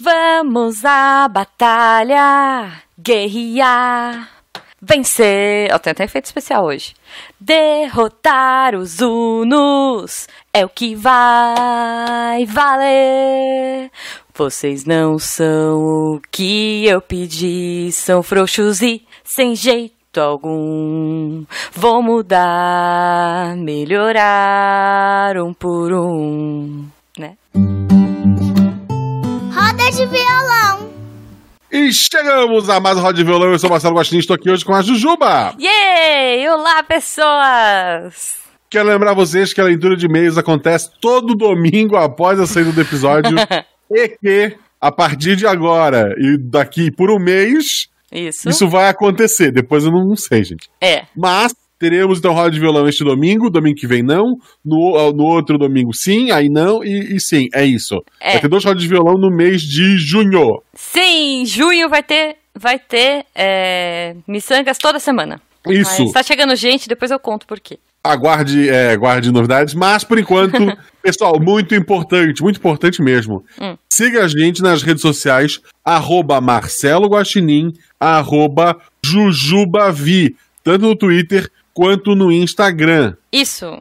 [0.00, 4.28] Vamos à batalha, guerrear,
[4.82, 5.72] vencer.
[5.72, 6.94] Ó, tem até efeito especial hoje.
[7.38, 13.88] Derrotar os Unos é o que vai valer.
[14.34, 21.44] Vocês não são o que eu pedi, são frouxos e sem jeito algum.
[21.72, 26.84] Vou mudar, melhorar um por um,
[27.16, 27.36] né?
[29.96, 30.90] De violão.
[31.70, 33.52] E chegamos a mais um Roda de Violão.
[33.52, 35.54] Eu sou Marcelo Guaxinim, estou aqui hoje com a Jujuba.
[35.56, 36.48] Yay!
[36.48, 38.34] Olá, pessoas!
[38.68, 42.80] Quero lembrar vocês que a leitura de e-mails acontece todo domingo após a saída do
[42.80, 43.36] episódio
[43.88, 48.48] e que, a partir de agora e daqui por um mês, Isso.
[48.48, 49.52] isso vai acontecer.
[49.52, 50.68] Depois eu não sei, gente.
[50.80, 51.04] É.
[51.16, 55.58] Mas teremos então roda de violão este domingo, domingo que vem não, no, no outro
[55.58, 58.02] domingo sim, aí não, e, e sim, é isso.
[58.20, 58.32] É.
[58.32, 60.62] Vai ter dois rodas de violão no mês de junho.
[60.74, 65.40] Sim, junho vai ter, vai ter é, miçangas toda semana.
[65.66, 66.02] Isso.
[66.04, 67.78] Mas tá chegando gente, depois eu conto por quê.
[68.02, 70.58] Aguarde, é, aguarde novidades, mas por enquanto,
[71.02, 73.42] pessoal, muito importante, muito importante mesmo.
[73.58, 73.76] Hum.
[73.90, 82.14] Siga a gente nas redes sociais, arroba Marcelo Guaxinim, arroba Jujubavi, tanto no Twitter quanto
[82.14, 83.14] no Instagram.
[83.32, 83.78] Isso.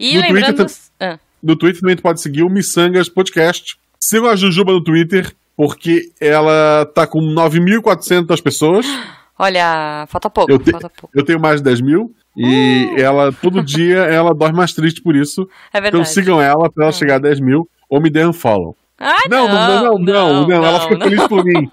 [0.00, 0.56] E No lembrando.
[0.56, 3.76] Twitter Ah, No Twitter também tu pode seguir o Missangas Podcast.
[4.00, 8.86] Sigam a Jujuba no Twitter, porque ela tá com 9.400 pessoas.
[9.38, 11.10] olha, falta pouco, Eu, te- falta pouco.
[11.16, 12.14] eu tenho mais de 10 mil.
[12.36, 15.48] E ela, todo dia, ela dorme mais triste por isso.
[15.72, 16.02] É verdade.
[16.02, 18.76] Então sigam ela pra ela chegar a 10 mil ou me dê um follow.
[18.98, 21.68] Ai, Não, não, não, não, não, ela fica feliz por mim.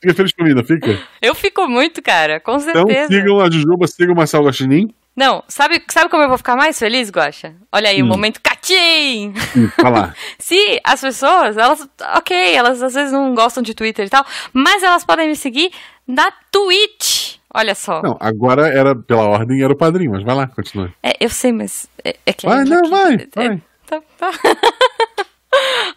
[0.00, 0.98] Fica feliz por mim, não fica?
[1.20, 3.08] Eu fico muito, cara, com Então certeza.
[3.08, 4.88] sigam a Jujuba, sigam o Marcelo Guaxinim.
[5.16, 7.54] Não, sabe, sabe como eu vou ficar mais feliz, Guaxa?
[7.72, 8.08] Olha aí, o Hum.
[8.08, 9.32] momento catim!
[9.56, 10.14] Hum, lá.
[10.38, 14.82] Se as pessoas, elas, ok, elas às vezes não gostam de Twitter e tal, mas
[14.82, 15.72] elas podem me seguir
[16.06, 17.36] na Twitch.
[17.54, 18.02] Olha só.
[18.02, 20.92] Não, agora era, pela ordem, era o padrinho, mas vai lá, continua.
[21.02, 23.62] É, eu sei, mas é, é que Vai, é não, que- vai, é- vai.
[23.86, 24.30] tá- tá.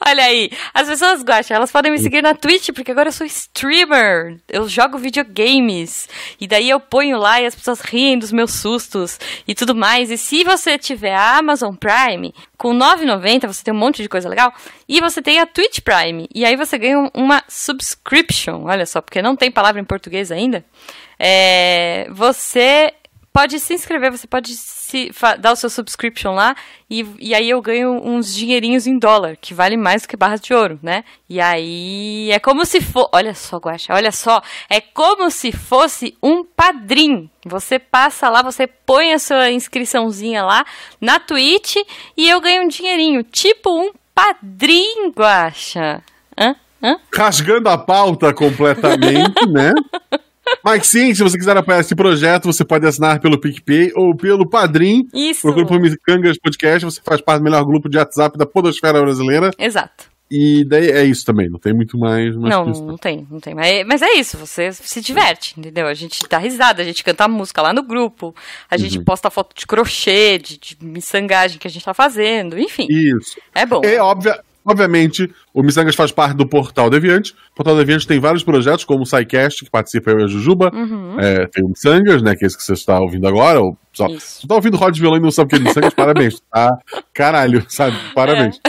[0.06, 3.28] Olha aí, as pessoas gostam, elas podem me seguir na Twitch, porque agora eu sou
[3.28, 6.08] streamer, eu jogo videogames,
[6.40, 10.10] e daí eu ponho lá e as pessoas riem dos meus sustos e tudo mais.
[10.10, 14.08] E se você tiver a Amazon Prime, com R$ 9,90 você tem um monte de
[14.08, 14.54] coisa legal,
[14.88, 19.02] e você tem a Twitch Prime, e aí você ganha um- uma subscription, olha só,
[19.02, 20.64] porque não tem palavra em português ainda.
[21.20, 22.94] É, você
[23.32, 26.56] pode se inscrever, você pode se, dar o seu subscription lá
[26.90, 30.42] e, e aí eu ganho uns dinheirinhos em dólar, que vale mais do que barras
[30.42, 31.04] de ouro, né?
[31.30, 36.18] E aí é como se for, olha só, Guaxa, olha só, é como se fosse
[36.22, 37.30] um padrim.
[37.46, 40.66] Você passa lá, você põe a sua inscriçãozinha lá
[41.00, 41.76] na Twitch
[42.18, 46.04] e eu ganho um dinheirinho, tipo um padrim, Guaxa.
[46.38, 46.56] Hã?
[46.82, 46.98] Hã?
[47.14, 49.74] rasgando a pauta completamente, né?
[50.64, 54.48] Mas sim, se você quiser apoiar esse projeto, você pode assinar pelo PicPay ou pelo
[54.50, 55.08] Padrim.
[55.14, 55.42] Isso.
[55.42, 59.52] Procura por Micangas Podcast, você faz parte do melhor grupo de WhatsApp da podosfera brasileira.
[59.58, 60.10] Exato.
[60.32, 62.36] E daí é isso também, não tem muito mais.
[62.36, 63.56] mais Não, não tem, não tem.
[63.56, 65.88] Mas, mas é isso, você se diverte, entendeu?
[65.88, 68.36] A gente dá risada, a gente canta música lá no grupo,
[68.70, 69.04] a gente Uhum.
[69.04, 72.86] posta foto de crochê, de, de miçangagem que a gente tá fazendo, enfim.
[72.92, 73.38] Isso.
[73.56, 73.81] É bom.
[73.84, 77.34] E, óbvia, obviamente, o Missangas faz parte do Portal Deviante.
[77.52, 80.72] O Portal Deviante tem vários projetos, como o SciCast, que participa eu e a Jujuba.
[80.74, 81.20] Uhum.
[81.20, 83.62] É, tem o Missangas, né, que é esse que você está ouvindo agora.
[83.62, 84.42] Ou, só, Isso.
[84.42, 86.42] você tá ouvindo Rod Violão e não sabe o que é Missangas, parabéns.
[86.52, 86.78] Tá?
[87.14, 87.96] Caralho, sabe?
[88.16, 88.59] Parabéns.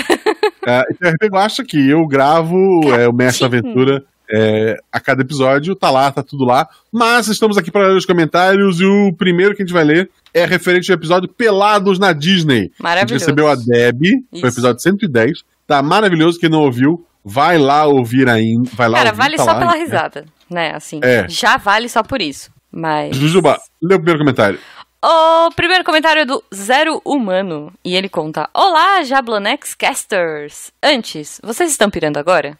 [0.66, 2.56] É, e tem a RP Guacha, que eu gravo
[2.94, 3.44] é, o Mestre.
[3.44, 5.74] Aventura é, a cada episódio.
[5.74, 6.68] Tá lá, tá tudo lá.
[6.92, 10.10] Mas estamos aqui para ler os comentários e o primeiro que a gente vai ler
[10.32, 12.58] é referente ao episódio Pelados na Disney.
[12.58, 13.24] A gente Maravilhoso.
[13.24, 15.42] recebeu a Deb, foi o episódio 110.
[15.70, 18.68] Tá maravilhoso, quem não ouviu, vai lá ouvir ainda.
[18.74, 19.78] Vai lá Cara, ouvir, vale tá só lá, pela né?
[19.78, 20.72] risada, né?
[20.74, 21.28] Assim, É.
[21.28, 22.50] já vale só por isso.
[22.72, 23.14] Mas.
[23.16, 24.58] Jujuba, lê o primeiro comentário.
[25.00, 27.72] O primeiro comentário é do Zero Humano.
[27.84, 30.72] E ele conta: Olá, Jablonex Casters!
[30.82, 32.58] Antes, vocês estão pirando agora?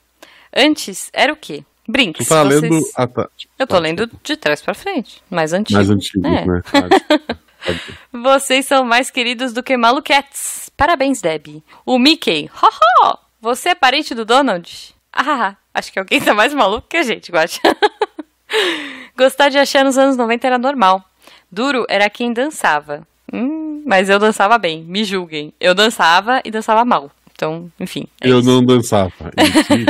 [0.57, 1.65] Antes era o quê?
[1.85, 2.29] Tu Brinks.
[2.29, 2.81] tá vocês- lendo.
[2.97, 3.29] Ah, tá.
[3.59, 5.77] Eu tô lendo de trás pra frente, mais antigo.
[5.77, 6.47] Mais antigo, É.
[6.47, 6.63] né?
[8.13, 10.70] Vocês são mais queridos do que Maluquetes.
[10.85, 11.63] Parabéns, Debbie.
[11.85, 12.51] O Mickey.
[12.63, 12.67] Ho,
[13.07, 13.19] ho!
[13.43, 14.95] Você é parente do Donald?
[15.13, 17.61] Ah, acho que alguém tá mais maluco que a gente, Guacha.
[19.15, 21.05] Gostar de achar nos anos 90 era normal.
[21.53, 23.07] Duro era quem dançava.
[23.31, 25.53] Hum, mas eu dançava bem, me julguem.
[25.61, 27.11] Eu dançava e dançava mal.
[27.35, 28.07] Então, enfim.
[28.19, 28.49] é Eu isso.
[28.49, 29.13] não dançava.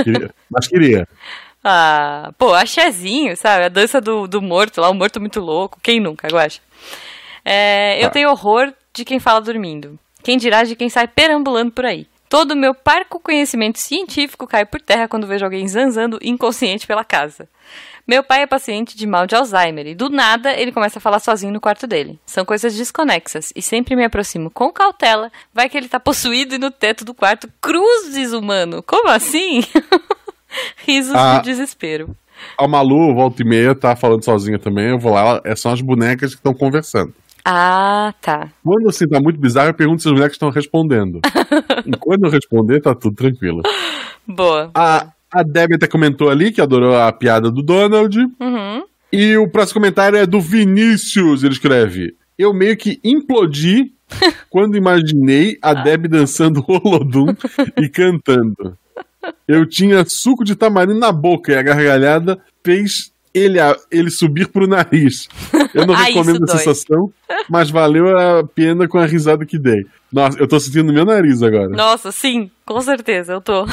[0.02, 1.08] Queria- Mas queria.
[1.62, 3.64] Ah, pô, axézinho, sabe?
[3.64, 5.78] A dança do, do morto lá, o morto muito louco.
[5.80, 6.60] Quem nunca, Guacha?
[7.44, 8.10] É, eu Tá.
[8.10, 9.96] tenho horror de quem fala dormindo.
[10.22, 12.06] Quem dirá de quem sai perambulando por aí.
[12.28, 17.02] Todo o meu parco conhecimento científico cai por terra quando vejo alguém zanzando inconsciente pela
[17.04, 17.48] casa.
[18.06, 21.18] Meu pai é paciente de mal de Alzheimer e do nada ele começa a falar
[21.20, 22.18] sozinho no quarto dele.
[22.26, 25.30] São coisas desconexas e sempre me aproximo com cautela.
[25.52, 28.82] Vai que ele tá possuído e no teto do quarto cruzes humano.
[28.82, 29.62] Como assim?
[30.86, 31.38] Risos Ah.
[31.38, 32.16] de desespero.
[32.56, 34.88] A Malu, volta e meia, tá falando sozinha também.
[34.88, 37.14] Eu vou lá, é são as bonecas que estão conversando.
[37.44, 38.48] Ah, tá.
[38.64, 41.20] Quando assim tá muito bizarro, eu pergunto se as bonecas estão respondendo.
[41.86, 43.62] e quando eu responder, tá tudo tranquilo.
[44.26, 44.70] Boa.
[44.74, 48.18] A, a Debbie até comentou ali que adorou a piada do Donald.
[48.18, 48.84] Uhum.
[49.12, 51.42] E o próximo comentário é do Vinícius.
[51.42, 53.92] Ele escreve: Eu meio que implodi
[54.48, 57.34] quando imaginei a Debbie dançando Holodum
[57.80, 58.78] e cantando.
[59.46, 63.58] Eu tinha suco de tamarindo na boca e a gargalhada fez ele,
[63.90, 65.28] ele subir pro nariz.
[65.74, 67.12] Eu não Ah, recomendo a sensação,
[67.48, 69.84] mas valeu a pena com a risada que dei.
[70.12, 71.68] Nossa, eu tô sentindo meu nariz agora.
[71.68, 73.66] Nossa, sim, com certeza, eu tô.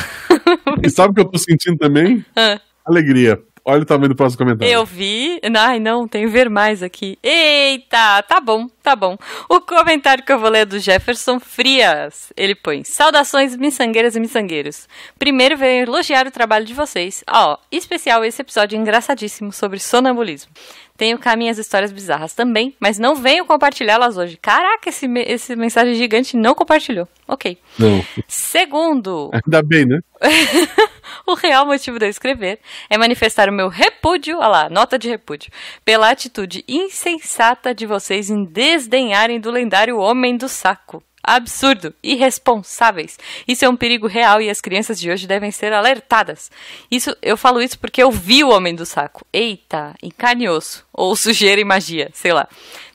[0.83, 2.24] E sabe o que eu tô sentindo também?
[2.36, 2.59] Ah.
[2.86, 3.38] Alegria.
[3.69, 4.74] Olha o tamanho do próximo comentário.
[4.74, 5.42] Eu vi.
[5.58, 7.19] Ai, não, tem ver mais aqui.
[7.22, 9.18] Eita, tá bom, tá bom.
[9.50, 12.31] O comentário que eu vou ler é do Jefferson Frias.
[12.38, 14.88] Ele põe: Saudações, miçangueiras e miçangueiros.
[15.19, 17.25] Primeiro venho elogiar o trabalho de vocês.
[17.30, 20.50] Ó, especial esse episódio engraçadíssimo sobre sonambulismo.
[20.97, 24.35] Tenho cá minhas histórias bizarras também, mas não venho compartilhá-las hoje.
[24.35, 27.07] Caraca, esse, esse mensagem gigante não compartilhou.
[27.27, 27.57] Ok.
[27.77, 28.03] Não.
[28.27, 29.99] Segundo, Ainda bem, né?
[31.27, 32.59] o real motivo de eu escrever
[32.89, 35.51] é manifestar o meu repúdio, olha lá, nota de repúdio,
[35.85, 41.03] pela atitude insensata de vocês em desdenharem do lendário Homem do Saco.
[41.27, 43.19] Absurdo, irresponsáveis.
[43.45, 46.50] Isso é um perigo real e as crianças de hoje devem ser alertadas.
[46.89, 49.25] Isso, eu falo isso porque eu vi o Homem do Saco.
[49.33, 50.85] Eita, em carne e osso.
[50.94, 52.47] Ou sujeira e magia, sei lá.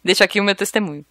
[0.02, 1.04] Deixo aqui o meu testemunho.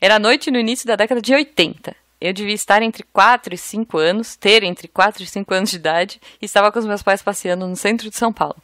[0.00, 1.94] Era noite no início da década de 80.
[2.20, 5.76] Eu devia estar entre 4 e 5 anos, ter entre 4 e 5 anos de
[5.76, 8.56] idade, e estava com os meus pais passeando no centro de São Paulo.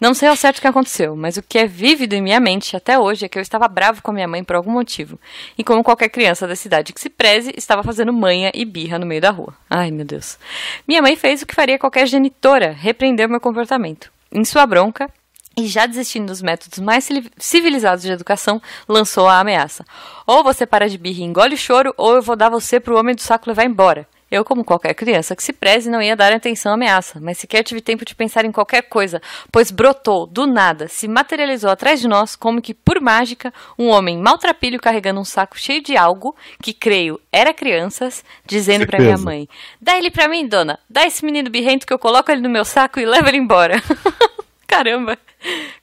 [0.00, 2.76] Não sei ao certo o que aconteceu, mas o que é vívido em minha mente
[2.76, 5.18] até hoje é que eu estava bravo com a minha mãe por algum motivo.
[5.56, 9.06] E como qualquer criança da cidade que se preze, estava fazendo manha e birra no
[9.06, 9.54] meio da rua.
[9.70, 10.38] Ai, meu Deus.
[10.86, 14.12] Minha mãe fez o que faria qualquer genitora, repreendeu meu comportamento.
[14.30, 15.10] Em sua bronca,
[15.58, 19.84] e já desistindo dos métodos mais civili- civilizados de educação, lançou a ameaça.
[20.26, 22.96] Ou você para de birra e engole o choro, ou eu vou dar você pro
[22.96, 24.06] homem do saco levar embora.
[24.30, 27.62] Eu, como qualquer criança que se preze, não ia dar atenção à ameaça, mas sequer
[27.62, 32.06] tive tempo de pensar em qualquer coisa, pois brotou, do nada, se materializou atrás de
[32.06, 36.74] nós, como que, por mágica, um homem maltrapilho carregando um saco cheio de algo, que
[36.74, 39.48] creio era crianças, dizendo pra minha mãe:
[39.80, 42.66] Dá ele pra mim, dona, dá esse menino birrento que eu coloco ele no meu
[42.66, 43.82] saco e levo ele embora.
[44.68, 45.18] Caramba!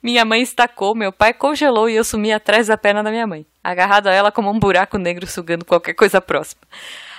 [0.02, 3.46] Minha mãe estacou, meu pai congelou e eu sumi atrás da perna da minha mãe,
[3.64, 6.62] agarrado a ela como um buraco negro sugando qualquer coisa próxima.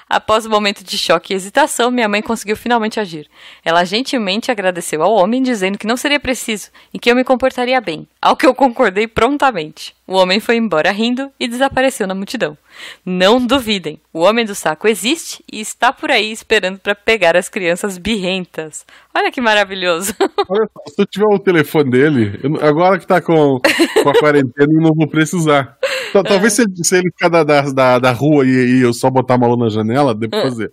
[0.08, 3.28] Após um momento de choque e hesitação, minha mãe conseguiu finalmente agir.
[3.64, 7.80] Ela gentilmente agradeceu ao homem, dizendo que não seria preciso e que eu me comportaria
[7.80, 9.96] bem, ao que eu concordei prontamente.
[10.06, 12.56] O homem foi embora rindo e desapareceu na multidão.
[13.04, 17.48] Não duvidem, o homem do saco existe e está por aí esperando para pegar as
[17.48, 18.86] crianças birrentas.
[19.12, 20.14] Olha que maravilhoso.
[20.48, 23.58] Olha se eu tiver o telefone dele, agora que tá com,
[24.02, 25.76] com a quarentena, eu não vou precisar.
[26.22, 29.10] Tal- Talvez se, ele, se ele ficar da, da, da, rua e, e eu só
[29.10, 30.72] botar a mão na janela, dê pra fazer.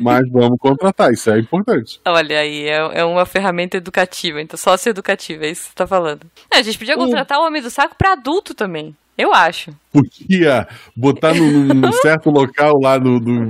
[0.00, 2.00] Mas vamos contratar, isso é importante.
[2.06, 6.20] Olha aí, é, é uma ferramenta educativa, então sócio-educativa, é isso que você tá falando.
[6.52, 8.94] É, a gente podia contratar o homem do saco pra adulto também.
[9.18, 9.72] Eu acho.
[9.92, 13.46] Podia botar num, num certo local lá do, do,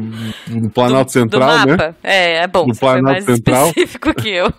[0.46, 1.72] do Planalto Central, do né?
[1.72, 1.96] mapa.
[2.02, 2.66] É, é bom.
[2.66, 3.66] Do foi Planalto mais Central.
[3.68, 4.46] específico que eu.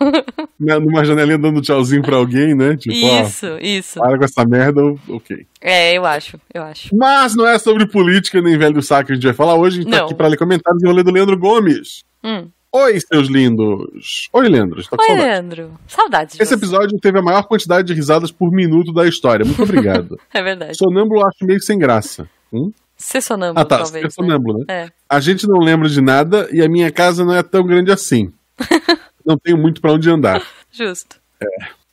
[0.60, 2.76] Né, Numa janelinha dando tchauzinho pra alguém, né?
[2.76, 3.98] Tipo, isso, ó, isso.
[3.98, 5.46] para com essa merda, ok.
[5.58, 6.94] É, eu acho, eu acho.
[6.94, 9.78] Mas não é sobre política nem velho do saco que a gente vai falar hoje.
[9.78, 10.04] A gente tá Não.
[10.04, 12.04] aqui pra ler comentários e ler do Leandro Gomes.
[12.22, 12.48] Hum.
[12.72, 14.28] Oi, seus lindos.
[14.32, 14.80] Oi, Leandro.
[14.84, 15.28] Tá Oi, saudade.
[15.28, 15.72] Leandro.
[15.88, 16.54] Saudades de Esse você.
[16.54, 19.44] episódio teve a maior quantidade de risadas por minuto da história.
[19.44, 20.18] Muito obrigado.
[20.32, 20.76] É verdade.
[20.76, 22.28] Sonâmbulo acho meio sem graça.
[22.52, 22.72] Hum?
[22.96, 23.78] Ser sonâmbulo, Ah, tá.
[23.78, 24.04] talvez.
[24.04, 24.64] Ser sonâmbulo, né?
[24.68, 24.74] né?
[24.84, 24.88] É.
[25.08, 28.32] A gente não lembra de nada e a minha casa não é tão grande assim.
[29.26, 30.40] não tenho muito pra onde andar.
[30.70, 31.16] Justo.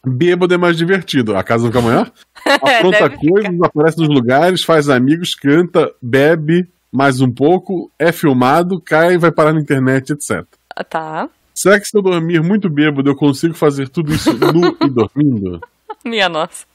[0.05, 1.35] Bêbado é mais divertido.
[1.35, 2.11] A casa fica maior?
[2.45, 8.11] Apronta É, deve coisas, aparece nos lugares, faz amigos, canta, bebe mais um pouco, é
[8.11, 10.45] filmado, cai e vai parar na internet, etc.
[10.77, 11.27] Ah, Tá.
[11.55, 15.59] Será que se eu dormir muito bêbado eu consigo fazer tudo isso nu e dormindo?
[16.05, 16.67] Minha nossa.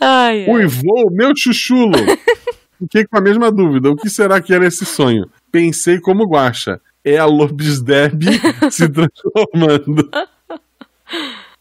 [0.00, 0.48] Ai, ai.
[0.48, 1.92] Uivou, meu chuchulo!
[2.80, 3.90] Fiquei com a mesma dúvida.
[3.90, 5.28] O que será que era esse sonho?
[5.52, 6.80] Pensei como guacha.
[7.04, 8.24] É a Lobisdeb
[8.70, 10.08] se transformando.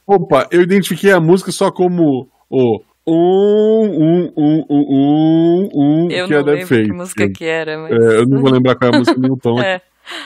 [0.05, 6.27] Opa, eu identifiquei a música só como o um, um, um, um, um, um Eu
[6.27, 7.91] que não a Deb lembro que música que era, mas...
[7.91, 9.61] É, eu não vou lembrar qual é a música nem o tom.
[9.61, 9.81] É.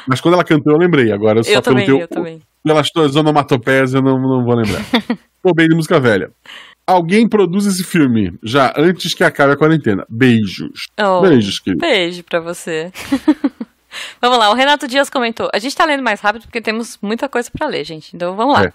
[0.08, 1.12] Mas quando ela cantou, eu lembrei.
[1.12, 2.42] Agora, só Eu pelo também, teu, eu também.
[2.64, 4.84] pelas tuas onomatopeias, eu não, não vou lembrar.
[5.42, 6.32] Tô bem de música velha.
[6.86, 10.06] Alguém produz esse filme já antes que acabe a quarentena.
[10.10, 10.88] Beijos.
[11.00, 11.80] Oh, Beijos, querido.
[11.82, 12.92] Beijo pra você.
[14.22, 15.50] vamos lá, o Renato Dias comentou.
[15.54, 18.16] A gente tá lendo mais rápido porque temos muita coisa pra ler, gente.
[18.16, 18.66] Então vamos lá.
[18.66, 18.74] É.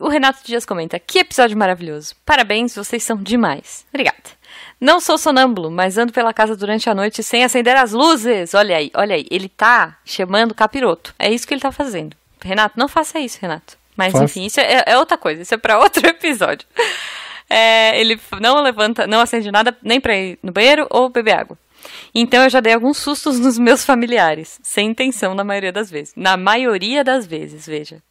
[0.00, 2.14] O Renato Dias comenta: Que episódio maravilhoso.
[2.24, 3.86] Parabéns, vocês são demais.
[3.92, 4.37] Obrigada.
[4.80, 8.54] Não sou sonâmbulo, mas ando pela casa durante a noite sem acender as luzes.
[8.54, 9.26] Olha aí, olha aí.
[9.30, 11.14] Ele tá chamando capiroto.
[11.18, 12.16] É isso que ele tá fazendo.
[12.40, 13.76] Renato, não faça isso, Renato.
[13.96, 15.42] Mas enfim, isso é, é outra coisa.
[15.42, 16.66] Isso é pra outro episódio.
[17.50, 21.58] É, ele não levanta, não acende nada nem pra ir no banheiro ou beber água.
[22.14, 26.12] Então eu já dei alguns sustos nos meus familiares, sem intenção na maioria das vezes.
[26.16, 28.02] Na maioria das vezes, veja.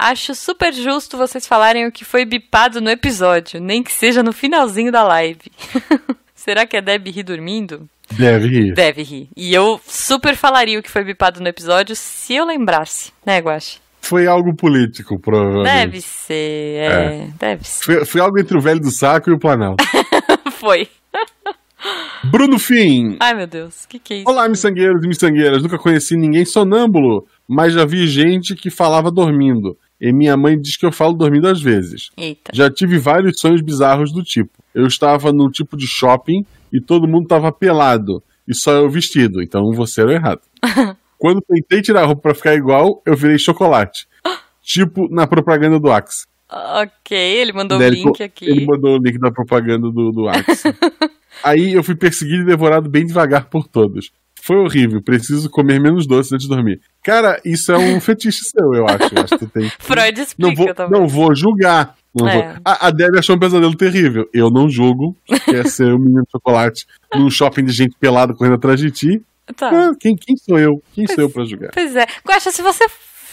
[0.00, 4.32] Acho super justo vocês falarem o que foi bipado no episódio, nem que seja no
[4.32, 5.50] finalzinho da live.
[6.36, 7.88] Será que a Deb ri dormindo?
[8.12, 8.74] Deve rir.
[8.74, 9.28] Deve rir.
[9.36, 13.80] E eu super falaria o que foi bipado no episódio se eu lembrasse, né, Guache?
[14.00, 15.74] Foi algo político, provavelmente.
[15.74, 17.84] Deve ser, é, deve ser.
[17.84, 19.84] Foi, foi algo entre o velho do saco e o Planalto.
[20.52, 20.88] Foi.
[22.30, 23.16] Bruno Fim.
[23.20, 24.30] Ai, meu Deus, o que, que é isso?
[24.30, 25.60] Olá, miçangueiros e miçangueiras.
[25.60, 29.76] Nunca conheci ninguém sonâmbulo, mas já vi gente que falava dormindo.
[30.00, 32.10] E minha mãe diz que eu falo dormindo às vezes.
[32.16, 32.52] Eita.
[32.54, 34.62] Já tive vários sonhos bizarros do tipo.
[34.74, 38.22] Eu estava num tipo de shopping e todo mundo estava pelado.
[38.46, 40.40] E só eu vestido, então você era o errado.
[41.18, 44.06] Quando tentei tirar a roupa pra ficar igual, eu virei chocolate.
[44.62, 46.26] tipo na propaganda do Axe.
[46.50, 48.46] Ok, ele mandou o Daí ele link aqui.
[48.46, 50.68] Ele mandou o link da propaganda do, do Axe.
[51.42, 54.10] Aí eu fui perseguido e devorado bem devagar por todos.
[54.48, 56.80] Foi horrível, preciso comer menos doce antes de dormir.
[57.04, 59.14] Cara, isso é um fetiche seu, eu acho.
[59.14, 59.70] Eu acho que tem.
[59.78, 61.00] Freud explica Não vou, também.
[61.00, 61.94] não vou julgar.
[62.14, 62.32] Não É.
[62.54, 62.62] vou.
[62.64, 64.26] A, a Debbie achou um pesadelo terrível.
[64.32, 65.14] Eu não julgo.
[65.44, 69.22] Quer ser um menino de chocolate num shopping de gente pelada correndo atrás de ti.
[69.54, 69.68] Tá.
[69.70, 70.82] Ah, quem, quem sou eu?
[70.94, 71.70] Quem sou eu pra julgar?
[71.74, 72.06] Pois é.
[72.26, 72.86] Guaxa, se você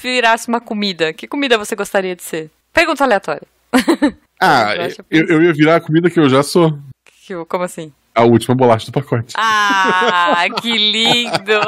[0.04, 2.50] virasse uma comida, que comida você gostaria de ser?
[2.74, 3.44] Pergunta aleatória.
[4.40, 4.74] Ah,
[5.10, 6.78] eu, eu ia virar a comida que eu já sou.
[7.26, 7.92] Que- Como assim?
[8.16, 9.34] A última bolacha do pacote.
[9.38, 11.60] Ah, que lindo!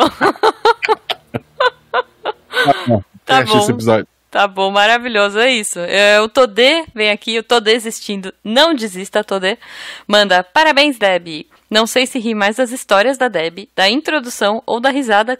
[3.25, 3.73] tá Fecha esse bom.
[3.73, 4.07] episódio.
[4.31, 5.79] Tá bom, maravilhoso, é isso.
[5.79, 8.33] É, o Todê vem aqui, eu tô desistindo.
[8.43, 9.57] Não desista, Todê.
[10.07, 11.47] Manda, parabéns, Deb.
[11.69, 15.37] Não sei se ri mais das histórias da Deb, da introdução ou da risada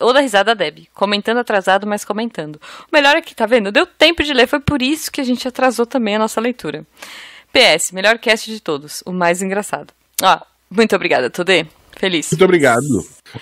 [0.00, 0.86] ou da risada da Deb.
[0.94, 2.56] Comentando atrasado, mas comentando.
[2.56, 3.72] O melhor é que, tá vendo?
[3.72, 6.84] Deu tempo de ler, foi por isso que a gente atrasou também a nossa leitura.
[7.52, 9.92] PS, melhor cast de todos, o mais engraçado.
[10.22, 10.38] Ó,
[10.70, 11.66] muito obrigada, Todê.
[11.96, 12.30] Feliz.
[12.30, 12.84] Muito obrigado.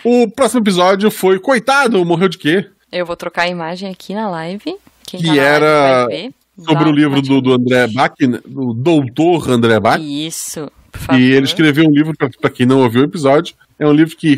[0.05, 2.69] O próximo episódio foi Coitado, morreu de quê?
[2.91, 4.76] Eu vou trocar a imagem aqui na live.
[5.07, 6.31] Quem Que tá live era vai ver.
[6.64, 8.38] Sobre o livro do, do André Bach, né?
[8.47, 9.99] do doutor André Bach.
[10.00, 10.71] Isso.
[11.17, 14.14] E ele escreveu um livro, pra- pra quem não ouviu o episódio, é um livro
[14.14, 14.37] que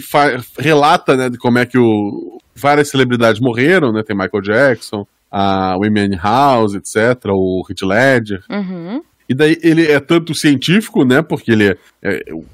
[0.59, 5.75] relata, né, de como é que o, várias celebridades morreram, né, tem Michael Jackson, a
[5.75, 8.45] Amy House, etc., o Heath Ledger.
[8.49, 9.03] Uhum.
[9.29, 12.45] E daí ele é tanto científico, né, porque ele é, é- o,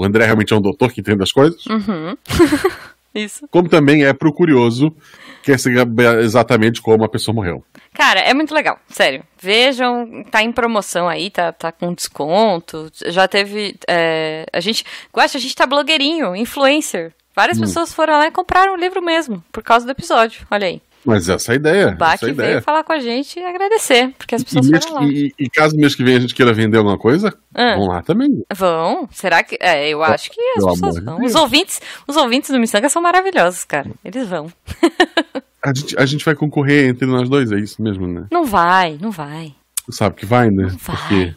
[0.00, 2.16] o André realmente é um doutor que entende as coisas, Uhum.
[3.14, 3.46] Isso.
[3.50, 4.94] como também é pro curioso,
[5.42, 7.64] quer saber exatamente como a pessoa morreu.
[7.92, 9.24] Cara, é muito legal, sério.
[9.42, 12.88] Vejam, tá em promoção aí, tá, tá com desconto.
[13.06, 13.74] Já teve.
[13.88, 14.84] é, a gente.
[15.12, 17.12] Gosta, a gente tá blogueirinho, influencer.
[17.34, 17.62] Várias Hum.
[17.62, 20.46] pessoas foram lá e compraram o livro mesmo, por causa do episódio.
[20.50, 20.80] Olha aí.
[21.04, 21.88] Mas essa é a ideia.
[21.88, 24.44] O Bach essa é a veio falar com a gente e agradecer, porque as E,
[24.44, 25.08] pessoas mês, foram lá.
[25.08, 27.76] e, e caso mês que vem a gente queira vender alguma coisa, Ah.
[27.76, 28.44] vão lá também.
[28.54, 29.08] Vão?
[29.10, 29.56] Será que.
[29.60, 31.24] É, eu acho que as pelo pessoas de vão.
[31.24, 33.90] Os ouvintes, os ouvintes do Missanga são maravilhosos, cara.
[34.04, 34.52] Eles vão.
[35.62, 38.26] A gente, a gente vai concorrer entre nós dois, é isso mesmo, né?
[38.32, 39.54] Não vai, não vai.
[39.90, 40.68] Sabe que vai, né?
[40.70, 40.96] Não vai.
[40.96, 41.34] Porque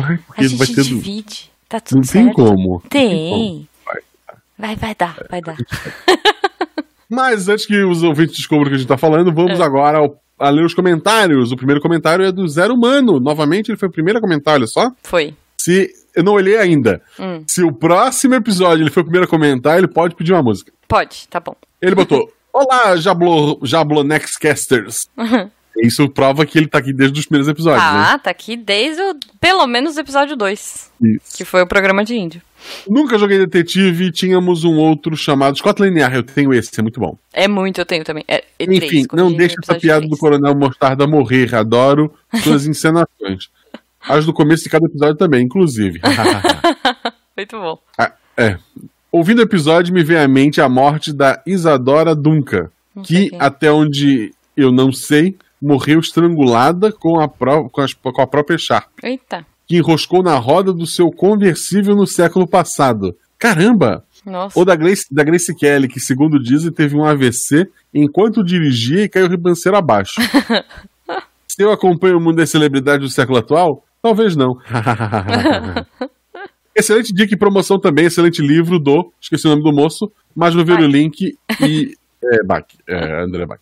[0.00, 0.82] vai, A porque gente vai ter.
[0.84, 1.50] divide.
[1.68, 2.36] Tá tudo Não tem certo.
[2.36, 2.74] como.
[2.74, 3.68] Não Tem.
[3.84, 4.00] Vai.
[4.56, 5.56] Vai, vai dar, vai dar.
[7.14, 9.62] Mas antes que os ouvintes descubram o que a gente tá falando, vamos É.
[9.62, 11.52] agora ao- a ler os comentários.
[11.52, 13.20] O primeiro comentário é do Zero Humano.
[13.20, 14.90] Novamente, ele foi o primeiro a comentar, olha só.
[15.02, 15.34] Foi.
[15.60, 15.90] Se.
[16.14, 17.00] Eu não olhei ainda.
[17.18, 17.42] Hum.
[17.46, 20.72] Se o próximo episódio ele foi o primeiro a comentar, ele pode pedir uma música.
[20.88, 21.54] Pode, tá bom.
[21.80, 25.06] Ele botou: Olá, Jablo, Jablonexcasters.
[25.82, 28.08] Isso prova que ele tá aqui desde os primeiros episódios, né?
[28.12, 31.36] Ah, tá aqui desde o, pelo menos o episódio 2, Isso.
[31.36, 32.42] que foi o programa de índio.
[32.88, 36.14] Nunca joguei detetive e tínhamos um outro chamado Scott Linear.
[36.14, 37.16] Eu tenho esse, é muito bom.
[37.32, 38.24] É muito, eu tenho também.
[38.28, 40.10] É, é três, Enfim, não corrigindo deixe o essa piada três.
[40.10, 41.54] do Coronel Mostarda morrer.
[41.54, 43.48] Adoro suas encenações.
[44.00, 46.00] As do começo de cada episódio também, inclusive.
[47.36, 47.78] Muito bom.
[47.98, 48.56] Ah, é.
[49.10, 53.38] Ouvindo o episódio, me vem à mente a morte da Isadora Duncan, Não que, quem
[53.38, 53.44] é.
[53.44, 58.88] até onde eu não sei, morreu estrangulada com a, com as- com a própria Sharp,
[59.02, 59.46] Eita.
[59.72, 63.16] Que enroscou na roda do seu conversível no século passado.
[63.38, 64.04] Caramba!
[64.22, 64.58] Nossa.
[64.58, 69.08] Ou da Grace, da Grace Kelly, que segundo dizem teve um AVC enquanto dirigia e
[69.08, 70.20] caiu ribanceiro abaixo.
[71.48, 74.58] Se eu acompanho o mundo das celebridades do século atual, talvez não.
[76.76, 80.66] excelente dica e promoção também, excelente livro do, esqueci o nome do moço, mas não
[80.66, 83.60] ver o link e é, Bach, é, André Bach.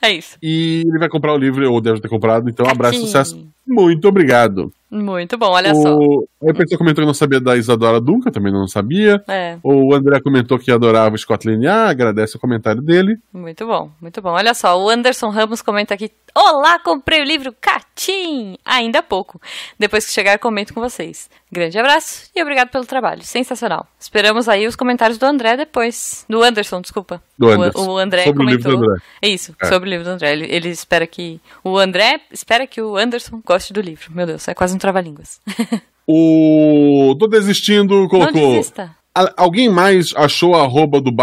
[0.00, 0.38] É isso.
[0.40, 3.44] E ele vai comprar o livro, ou deve ter comprado, então um abraço, sucesso.
[3.66, 4.72] Muito obrigado.
[4.90, 5.94] Muito bom, olha só.
[5.94, 6.26] O...
[6.42, 9.22] Aí a pessoa comentou que não sabia da Isadora Duncan, também não sabia.
[9.28, 13.18] É, O André comentou que adorava o Scotland Yard, agradece o comentário dele.
[13.32, 14.30] muito bom, muito bom.
[14.30, 18.56] Olha só, o Anderson Ramos comenta aqui: Olá, comprei o livro Catim!
[18.64, 19.40] Ainda há pouco.
[19.78, 21.28] Depois que chegar, comento com vocês.
[21.50, 23.22] Grande abraço e obrigado pelo trabalho.
[23.22, 23.86] Sensacional.
[23.98, 26.24] Esperamos aí os comentários do André depois.
[26.28, 27.22] Do Anderson, desculpa.
[27.38, 27.88] Do O- Anderson.
[27.90, 28.86] O, André Sobre o livro comentou.
[28.86, 29.02] do André.
[29.22, 29.66] Isso, É.
[29.66, 30.32] sobre o livro do André.
[30.32, 31.40] Ele, ele espera que.
[31.64, 34.10] O André espera que o Anderson goste do livro.
[34.14, 35.40] Meu Deus, é quase um trava-línguas.
[36.10, 37.14] O.
[37.18, 38.52] Tô desistindo, Não colocou.
[38.52, 38.96] desista.
[39.14, 41.14] A- Alguém mais achou a arroba do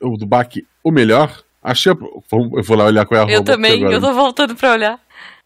[0.00, 1.44] ou do Bac o melhor?
[1.62, 1.94] Achei a...
[1.94, 3.36] Eu vou lá olhar qual é a arroba.
[3.38, 4.98] Eu também, eu tô voltando pra olhar.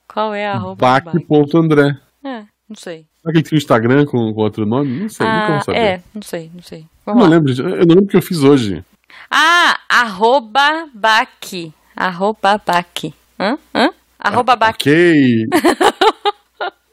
[0.09, 0.77] Qual é a arroba?
[0.81, 1.95] Bac.andré.
[2.25, 3.05] É, não sei.
[3.21, 4.99] Será que ele tem um Instagram com, com outro nome?
[5.01, 5.79] Não sei, nunca Ah, vou saber.
[5.79, 6.87] é, não sei, não sei.
[7.05, 7.37] Vamos não lá.
[7.37, 8.83] lembro, eu não lembro o que eu fiz hoje.
[9.31, 11.71] Ah, arroba Baque.
[11.95, 13.13] Arroba Baque.
[13.39, 13.59] Hã?
[13.75, 13.91] Hã?
[14.19, 14.89] Arroba Baque.
[14.89, 15.47] Ok.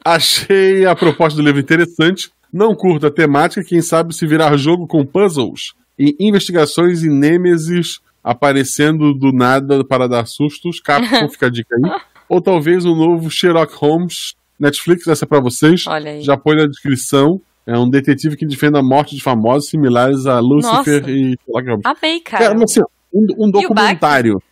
[0.04, 2.30] Achei a proposta do livro interessante.
[2.52, 8.00] Não curto a temática, quem sabe se virar jogo com puzzles e investigações e nêmesis
[8.22, 10.80] aparecendo do nada para dar sustos.
[10.80, 12.00] Capcom, fica a dica aí.
[12.28, 15.86] Ou talvez um novo Sherlock Holmes Netflix, essa é pra vocês.
[15.86, 16.22] Olha aí.
[16.22, 17.40] Já põe na descrição.
[17.66, 21.10] É um detetive que defende a morte de famosos similares a Lucifer Nossa.
[21.10, 21.86] e Sherlock Holmes.
[21.86, 22.44] Amei, cara.
[22.44, 22.80] Cara, mas assim,
[23.12, 24.42] um, um o documentário.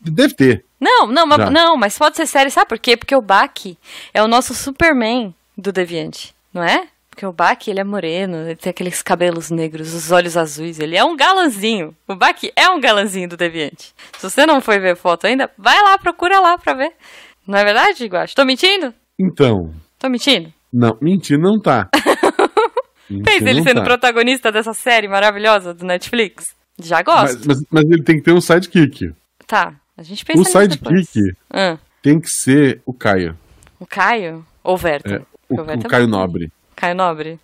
[0.00, 0.64] Deve ter.
[0.80, 2.96] Não, não, mas, não, mas pode ser sério, sabe por quê?
[2.96, 3.52] Porque o Bach
[4.14, 6.86] é o nosso Superman do Deviante, não é?
[7.10, 10.96] Porque o Bach, ele é moreno, ele tem aqueles cabelos negros, os olhos azuis, ele
[10.96, 11.92] é um galanzinho.
[12.06, 13.92] O Bach é um galanzinho do Deviante.
[14.16, 16.92] Se você não foi ver foto ainda, vai lá, procura lá pra ver.
[17.44, 18.36] Não é verdade, Guacho?
[18.36, 18.94] Tô mentindo?
[19.18, 20.52] Então, Tô mentindo?
[20.72, 21.88] Não, mentir não tá.
[23.26, 23.84] Fez ele sendo tá.
[23.84, 26.54] protagonista dessa série maravilhosa do Netflix?
[26.78, 27.38] Já gosto.
[27.38, 29.12] Mas, mas, mas ele tem que ter um sidekick.
[29.46, 33.36] Tá, a gente pensa O sidekick Ah, tem que ser o Caio.
[33.80, 34.46] o Caio?
[34.62, 35.16] Ou o Verta?
[35.16, 36.06] É, o, Verta o Caio.
[36.06, 36.52] Nobre.
[36.76, 37.40] Caio Nobre?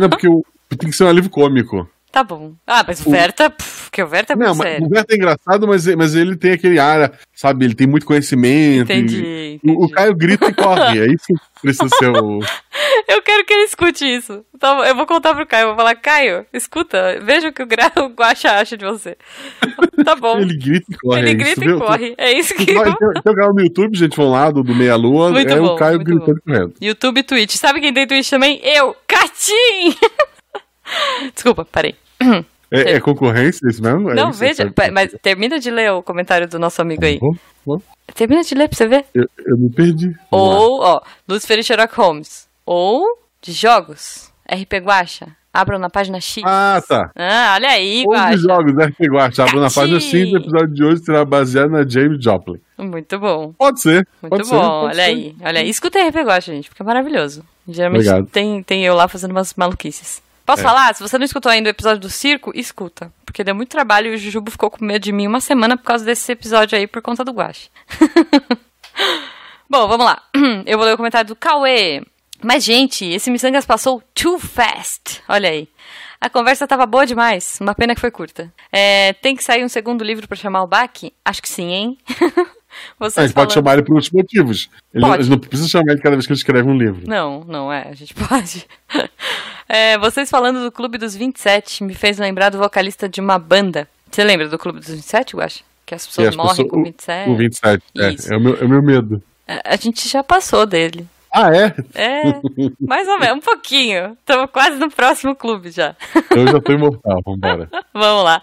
[0.00, 0.44] não, porque o,
[0.76, 1.88] tem que ser um alívio cômico.
[2.14, 2.54] Tá bom.
[2.64, 4.86] Ah, mas o Verta, pff, porque o Verta é muito Não, mas sério.
[4.86, 7.64] o Beto é engraçado, mas, mas ele tem aquele ar, sabe?
[7.64, 8.84] Ele tem muito conhecimento.
[8.92, 9.76] Entendi, e- entendi.
[9.76, 11.00] O, o Caio grita e corre.
[11.00, 12.38] É isso que precisa ser o.
[13.08, 14.44] Eu quero que ele escute isso.
[14.54, 17.66] Então, eu vou contar pro Caio, eu vou falar, Caio, escuta, veja o que o,
[17.66, 17.90] gra...
[17.96, 19.16] o Guaxa acha de você.
[20.04, 20.38] Tá bom.
[20.38, 21.20] Ele grita e corre.
[21.20, 21.76] Ele é isso, grita viu?
[21.76, 22.14] e corre.
[22.18, 24.74] É isso que Tem, tem, tem um canal no YouTube, gente, vão lá, do, do
[24.74, 25.30] Meia Lua.
[25.30, 26.74] Muito é bom, o Caio gritando e correndo.
[26.80, 27.52] YouTube e Twitch.
[27.56, 28.60] Sabe quem tem Twitch também?
[28.62, 29.96] Eu, Catim!
[31.34, 31.94] Desculpa, parei.
[32.70, 34.10] É, é concorrência isso mesmo?
[34.10, 37.18] É Não, isso, veja, pa- mas termina de ler o comentário do nosso amigo aí.
[37.20, 37.32] Bom,
[37.64, 37.78] bom.
[38.14, 39.04] Termina de ler pra você ver.
[39.14, 40.12] Eu, eu me perdi.
[40.30, 42.48] Ou, ó, Lucifer e Sherlock Holmes.
[42.66, 43.04] Ou
[43.40, 45.28] de jogos, RP Guacha.
[45.52, 46.42] Abram na página X.
[46.44, 47.12] Ah, tá.
[47.14, 48.36] Ah, olha aí, Ou Guacha.
[48.36, 49.42] de jogos, RP Guacha.
[49.44, 52.60] Abre na página 5 o episódio de hoje será baseado na James Joplin.
[52.76, 53.52] Muito bom.
[53.56, 54.04] Pode ser.
[54.20, 55.00] Muito pode bom, ser, olha ser.
[55.02, 55.36] aí.
[55.40, 55.68] Olha aí.
[55.70, 57.44] Escuta RP Guacha, gente, porque é maravilhoso.
[57.68, 58.26] Geralmente Obrigado.
[58.32, 60.20] tem, tem eu lá fazendo umas maluquices.
[60.46, 60.64] Posso É.
[60.64, 60.94] falar?
[60.94, 63.12] Se você não escutou ainda o episódio do circo, escuta.
[63.24, 65.84] Porque deu muito trabalho e o Jujubo ficou com medo de mim uma semana por
[65.84, 67.70] causa desse episódio aí, por conta do Guache.
[69.68, 70.22] Bom, vamos lá.
[70.66, 72.02] Eu vou ler o comentário do Cauê.
[72.42, 75.22] Mas, gente, esse Missangas passou too fast.
[75.28, 75.68] Olha aí.
[76.20, 77.58] A conversa tava boa demais.
[77.60, 78.52] Uma pena que foi curta.
[78.70, 81.12] É, tem que sair um segundo livro pra chamar o Baque?
[81.24, 81.98] Acho que sim, hein?
[82.98, 84.68] Ah, a Vocês gente pode falando- chamar ele por outros motivos.
[84.92, 85.20] Ele não, Pode.
[85.20, 87.02] a gente não precisa chamar ele cada vez que ele escreve um livro.
[87.06, 88.66] Não, não é, a gente pode.
[89.74, 93.88] É, vocês falando do Clube dos 27 me fez lembrar do vocalista de uma banda.
[94.08, 95.64] Você lembra do Clube dos 27, eu acho?
[95.84, 97.30] Que as pessoas as morrem pessoas- com o- 27.
[97.30, 97.82] O 27.
[97.98, 98.32] É, Isso.
[98.32, 99.20] é, o meu, é o meu medo.
[99.48, 101.04] A a gente já passou dele.
[101.36, 101.74] Ah, é?
[101.96, 102.40] É,
[102.78, 104.16] mais ou menos, um pouquinho.
[104.20, 105.96] Estamos quase no próximo clube já.
[106.30, 107.68] Eu já tô imortal, vambora.
[107.92, 108.40] Vamos lá.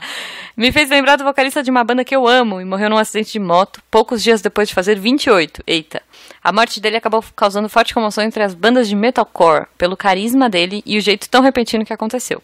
[0.58, 3.32] Me fez lembrar do vocalista de uma banda que eu amo e morreu num acidente
[3.32, 5.64] de moto poucos dias depois de fazer 28.
[5.66, 6.02] Eita.
[6.44, 10.84] A morte dele acabou causando forte comoção entre as bandas de metalcore, pelo carisma dele
[10.86, 12.44] e o jeito tão repentino que aconteceu.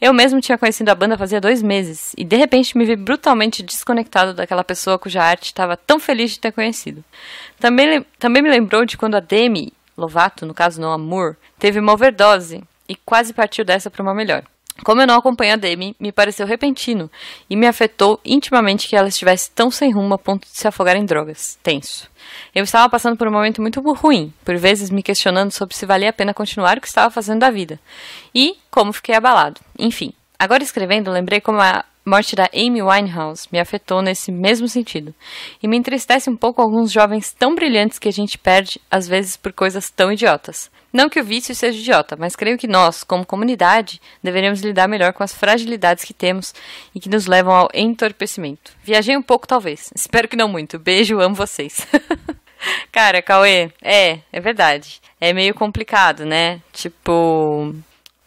[0.00, 3.62] Eu mesmo tinha conhecido a banda fazia dois meses e de repente me vi brutalmente
[3.62, 7.04] desconectado daquela pessoa cuja arte estava tão feliz de ter conhecido.
[7.60, 11.92] Também, também me lembrou de quando a Demi Lovato, no caso não Amor, teve uma
[11.92, 14.44] overdose e quase partiu dessa para uma melhor.
[14.84, 17.10] Como eu não acompanho a Demi, me pareceu repentino
[17.48, 20.96] e me afetou intimamente que ela estivesse tão sem rumo a ponto de se afogar
[20.96, 21.58] em drogas.
[21.62, 22.10] Tenso.
[22.54, 26.10] Eu estava passando por um momento muito ruim, por vezes me questionando sobre se valia
[26.10, 27.80] a pena continuar o que estava fazendo da vida.
[28.34, 29.60] E como fiquei abalado.
[29.78, 35.12] Enfim, Agora escrevendo, lembrei como a morte da Amy Winehouse me afetou nesse mesmo sentido.
[35.60, 39.36] E me entristece um pouco alguns jovens tão brilhantes que a gente perde, às vezes,
[39.36, 40.70] por coisas tão idiotas.
[40.92, 45.12] Não que o vício seja idiota, mas creio que nós, como comunidade, deveríamos lidar melhor
[45.12, 46.54] com as fragilidades que temos
[46.94, 48.72] e que nos levam ao entorpecimento.
[48.82, 49.90] Viajei um pouco, talvez.
[49.94, 50.78] Espero que não muito.
[50.78, 51.86] Beijo, amo vocês.
[52.90, 55.00] Cara, Cauê, é, é verdade.
[55.20, 56.60] É meio complicado, né?
[56.72, 57.74] Tipo,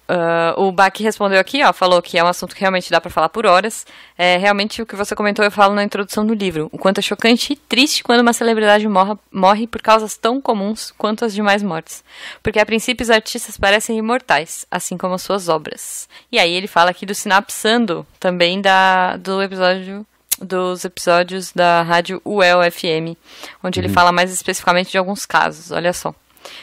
[0.10, 3.12] Uh, o Bach respondeu aqui, ó, falou que é um assunto que realmente dá para
[3.12, 3.86] falar por horas.
[4.18, 6.68] É, realmente o que você comentou eu falo na introdução do livro.
[6.72, 10.92] O quanto é chocante e triste quando uma celebridade morra, morre por causas tão comuns
[10.98, 12.04] quanto as demais mortes.
[12.42, 16.10] Porque a princípio os artistas parecem imortais, assim como as suas obras.
[16.32, 20.04] E aí ele fala aqui do sinapsando também da, do episódio
[20.42, 23.16] dos episódios da rádio UEL FM,
[23.64, 23.86] onde uhum.
[23.86, 25.70] ele fala mais especificamente de alguns casos.
[25.70, 26.16] Olha só.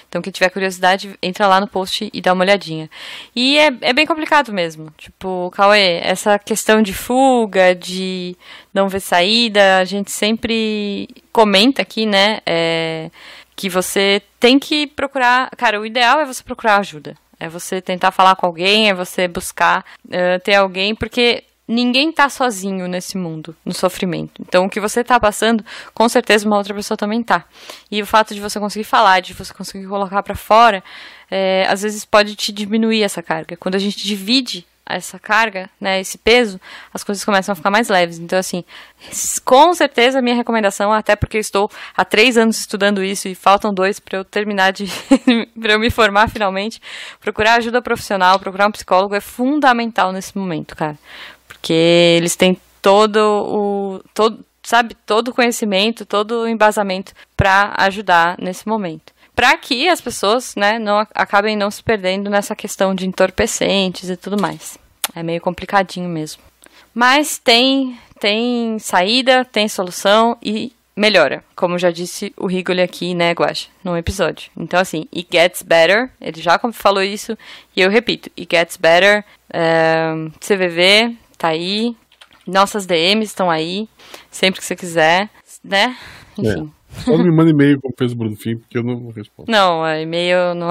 [0.08, 2.90] Então, quem tiver curiosidade, entra lá no post e dá uma olhadinha.
[3.34, 4.92] E é, é bem complicado mesmo.
[4.96, 8.36] Tipo, Cauê, essa questão de fuga, de
[8.72, 12.38] não ver saída, a gente sempre comenta aqui, né?
[12.46, 13.10] É,
[13.54, 15.50] que você tem que procurar.
[15.56, 17.16] Cara, o ideal é você procurar ajuda.
[17.38, 22.28] É você tentar falar com alguém, é você buscar uh, ter alguém, porque ninguém tá
[22.28, 24.40] sozinho nesse mundo, no sofrimento.
[24.40, 27.44] Então, o que você tá passando, com certeza uma outra pessoa também tá.
[27.90, 30.82] E o fato de você conseguir falar, de você conseguir colocar para fora,
[31.30, 33.56] é, às vezes pode te diminuir essa carga.
[33.56, 36.60] Quando a gente divide essa carga, né, esse peso,
[36.94, 38.20] as coisas começam a ficar mais leves.
[38.20, 38.64] Então, assim,
[39.44, 43.34] com certeza a minha recomendação, até porque eu estou há três anos estudando isso e
[43.34, 44.86] faltam dois para eu terminar de,
[45.60, 46.80] para eu me formar finalmente,
[47.20, 50.96] procurar ajuda profissional, procurar um psicólogo é fundamental nesse momento, cara.
[51.66, 51.72] Porque
[52.16, 54.00] eles têm todo o.
[54.14, 59.12] Todo, sabe, todo o conhecimento, todo o embasamento para ajudar nesse momento.
[59.34, 64.16] Para que as pessoas, né, não acabem não se perdendo nessa questão de entorpecentes e
[64.16, 64.78] tudo mais.
[65.12, 66.40] É meio complicadinho mesmo.
[66.94, 73.32] Mas tem tem saída, tem solução e melhora, como já disse o Rigoli aqui, né,
[73.32, 74.50] Guacha, no episódio.
[74.56, 77.36] Então, assim, it gets better, ele já falou isso,
[77.76, 81.96] e eu repito, it gets better, é, CVV, tá aí.
[82.46, 83.88] Nossas DMs estão aí,
[84.30, 85.28] sempre que você quiser,
[85.64, 85.96] né?
[86.38, 86.70] Enfim.
[86.72, 86.76] É.
[87.02, 89.50] Só me manda e-mail como fez o Bruno Fim, porque eu não respondo.
[89.50, 90.70] Não, e-mail não.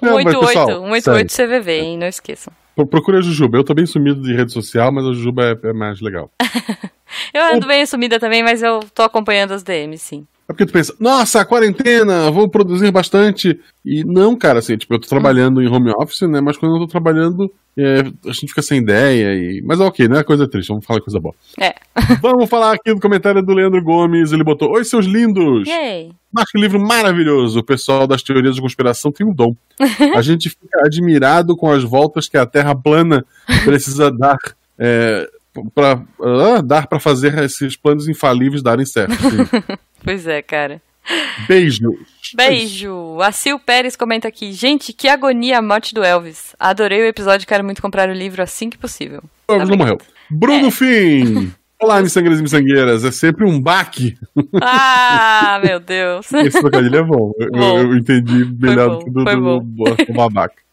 [0.00, 1.98] 188, 188 CVV, hein?
[1.98, 2.52] Não esqueçam.
[2.90, 3.56] Procure a Jujuba.
[3.56, 6.30] Eu tô bem sumido de rede social, mas a Jujuba é, é mais legal.
[7.32, 10.26] eu ando bem sumida também, mas eu tô acompanhando as DMs, sim.
[10.48, 13.58] É porque tu pensa, nossa, quarentena, vou produzir bastante.
[13.84, 16.40] E não, cara, assim, tipo, eu tô trabalhando em home office, né?
[16.40, 19.34] Mas quando eu tô trabalhando, é, a gente fica sem ideia.
[19.34, 19.60] E...
[19.62, 21.34] Mas ok, não é coisa triste, vamos falar coisa boa.
[21.60, 21.74] É.
[22.22, 24.30] vamos falar aqui do comentário do Leandro Gomes.
[24.30, 25.66] Ele botou: Oi, seus lindos!
[25.66, 26.12] Yay!
[26.32, 27.58] Mas que livro maravilhoso!
[27.58, 29.54] O pessoal das teorias de conspiração tem um dom.
[30.14, 33.26] a gente fica admirado com as voltas que a Terra plana
[33.64, 34.38] precisa dar.
[34.78, 35.28] É,
[35.74, 39.16] para uh, dar para fazer esses planos infalíveis darem certo.
[40.02, 40.80] pois é, cara.
[41.46, 41.96] Beijo.
[42.34, 43.20] Beijo.
[43.20, 44.52] A Sil Pérez comenta aqui.
[44.52, 46.54] Gente, que agonia a morte do Elvis.
[46.58, 49.22] Adorei o episódio, quero muito comprar o livro assim que possível.
[49.48, 49.98] O Elvis não morreu.
[50.30, 50.70] Bruno é.
[50.70, 51.52] Fim.
[51.80, 53.04] Olá, miçangueiras e miçangueiras.
[53.04, 54.16] É sempre um baque.
[54.62, 56.32] Ah, meu Deus.
[56.34, 57.32] Esse trocadilho é bom.
[57.52, 57.78] bom.
[57.78, 60.54] Eu, eu, entendi melhor do que do, do, do, do babaca.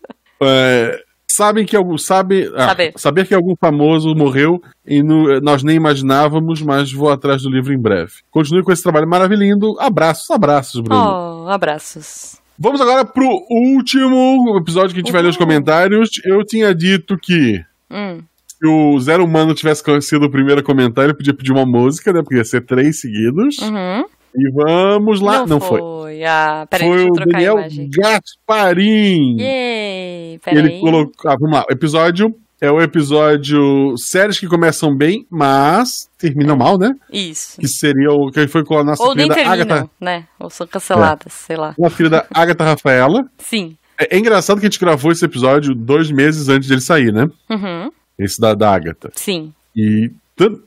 [0.46, 1.02] É,
[1.36, 2.94] sabem que algum sabe ah, saber.
[2.96, 7.74] saber que algum famoso morreu e no, nós nem imaginávamos, mas vou atrás do livro
[7.74, 8.14] em breve.
[8.30, 9.78] Continue com esse trabalho maravilhoso.
[9.80, 11.46] Abraços, abraços, Bruno.
[11.46, 12.42] Oh, abraços.
[12.58, 15.14] Vamos agora pro último episódio que a gente uhum.
[15.14, 16.10] vai ler os comentários.
[16.24, 18.22] Eu tinha dito que hum.
[18.48, 22.22] se o Zero Humano tivesse sido o primeiro comentário, podia pedir uma música, né?
[22.22, 23.58] Podia ser três seguidos.
[23.58, 24.06] Uhum.
[24.36, 25.40] E vamos lá.
[25.40, 25.80] Não, Não foi.
[25.80, 26.24] foi.
[26.26, 27.58] Ah, peraí, foi o Daniel
[27.90, 29.38] Gasparim.
[29.40, 31.32] Yay, Ele colocou.
[31.32, 31.66] Ah, vamos lá.
[31.70, 36.96] O episódio é o episódio séries que começam bem, mas terminam mal, né?
[37.12, 37.60] Isso.
[37.60, 39.90] Que seria o que foi com a nossa Ou querida nem terminam, Agatha.
[40.00, 40.26] né?
[40.40, 41.46] Ou são canceladas, é.
[41.48, 41.76] sei lá.
[41.78, 43.26] Uma filha da Agatha Rafaela.
[43.38, 43.78] Sim.
[44.00, 47.30] É, é, engraçado que a gente gravou esse episódio dois meses antes dele sair, né?
[47.50, 47.92] Uhum.
[48.18, 49.12] Esse da, da Agatha.
[49.16, 49.54] Sim.
[49.76, 50.10] E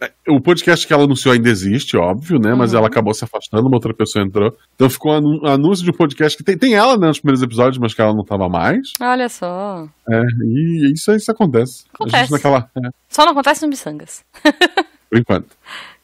[0.01, 2.55] é, o podcast que ela anunciou ainda existe, óbvio, né?
[2.55, 2.79] Mas uhum.
[2.79, 4.57] ela acabou se afastando, uma outra pessoa entrou.
[4.75, 7.79] Então ficou um anúncio de um podcast que tem, tem ela né, nos primeiros episódios,
[7.79, 8.93] mas que ela não tava mais.
[9.01, 9.89] Olha só.
[10.09, 11.85] É, e isso, isso acontece.
[11.93, 12.31] Acontece.
[12.31, 12.89] Naquela, é.
[13.09, 14.25] Só não acontece no Missangas.
[15.11, 15.49] Por enquanto.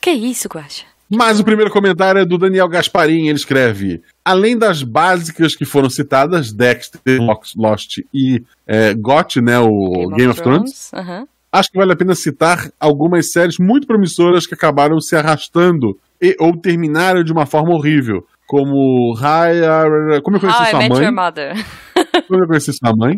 [0.00, 0.84] Que isso, Guaxa?
[1.14, 3.28] Mas o primeiro comentário é do Daniel Gasparim.
[3.28, 7.00] Ele escreve: Além das básicas que foram citadas, Dexter,
[7.54, 9.58] Lost e é, GOT, né?
[9.58, 10.90] O Game, Game of, Thrones.
[10.90, 11.26] Thrones.
[11.52, 16.34] Acho que vale a pena citar algumas séries muito promissoras que acabaram se arrastando e,
[16.40, 18.24] ou terminaram de uma forma horrível.
[18.46, 19.60] Como High,
[20.22, 21.02] Como eu conheci How sua I mãe.
[21.04, 21.54] Your Mother.
[22.28, 23.14] como eu conheci sua mãe.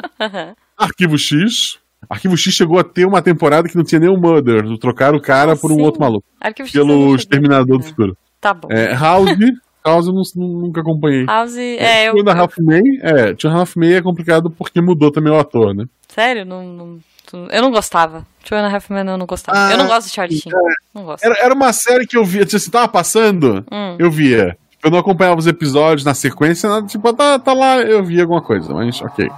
[0.76, 1.78] Arquivo X.
[2.10, 4.62] Arquivo X chegou a ter uma temporada que não tinha nem o Mother.
[4.78, 5.82] Trocaram o cara Ah, por um sim.
[5.82, 6.24] outro maluco.
[6.40, 7.14] Arquivo X eu Pelo.
[7.16, 7.88] Exterminador do É.
[7.88, 8.16] Futuro.
[8.40, 8.68] Tá bom.
[8.70, 9.30] É, House,
[9.84, 11.24] House eu não- nunca acompanhei.
[11.24, 14.02] House, é, eu, Two and a Half Men, é, Two and a Half Men é
[14.02, 15.84] complicado porque mudou também o ator, né?
[16.08, 16.98] Sério, não, não-
[17.32, 18.26] eu não gostava.
[18.44, 19.58] Two and a Half Men eu não gostava.
[19.58, 20.52] Ah, eu não gosto de Charlie Sheen.
[20.94, 21.24] Não gosto.
[21.24, 23.96] Era, era uma série que eu via, tipo assim, tava passando, Hum.
[23.98, 24.56] eu via.
[24.82, 28.42] Eu não acompanhava os episódios na sequência, nada, tipo, tá, tá lá, eu via alguma
[28.42, 29.30] coisa, mas ok.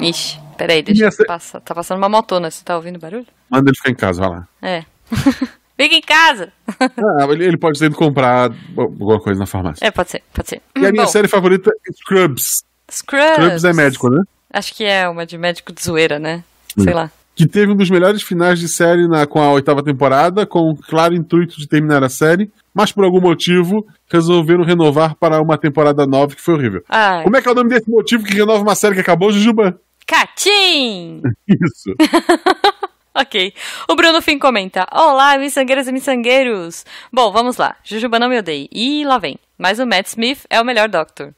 [0.00, 1.60] Ixi, peraí, deixa eu se- passar.
[1.60, 3.26] Tá passando uma motona, você tá ouvindo barulho?
[3.50, 4.48] Manda ele ficar em casa, vai lá.
[4.62, 4.84] É.
[5.76, 6.52] Fica em casa!
[7.20, 9.84] Ah, ele, pode ter ido comprar alguma coisa na farmácia.
[9.86, 10.62] É, pode ser, pode ser.
[10.76, 12.62] E a minha Bom, série favorita é Scrubs.
[12.90, 13.32] Scrubs.
[13.34, 14.22] Scrubs é médico, né?
[14.52, 16.42] Acho que é uma de médico de zoeira, né?
[16.78, 17.10] Sei lá.
[17.38, 20.76] Que teve um dos melhores finais de série na, com a oitava temporada, com o
[20.76, 26.04] claro intuito de terminar a série, mas por algum motivo resolveram renovar para uma temporada
[26.04, 26.82] nova que foi horrível.
[26.88, 29.30] Ai, Como é que é o nome desse motivo que renova uma série que acabou,
[29.30, 29.80] Jujuba?
[30.04, 31.22] Catim!
[31.48, 31.94] Isso.
[33.20, 33.52] Ok.
[33.90, 36.84] O Bruno Fim comenta: Olá, miçangueiras e miçangueiros!
[37.12, 37.74] Bom, vamos lá.
[37.82, 38.68] Jujuba não me odeie.
[38.70, 39.36] E lá vem.
[39.58, 41.34] Mas o Matt Smith é o melhor Doctor.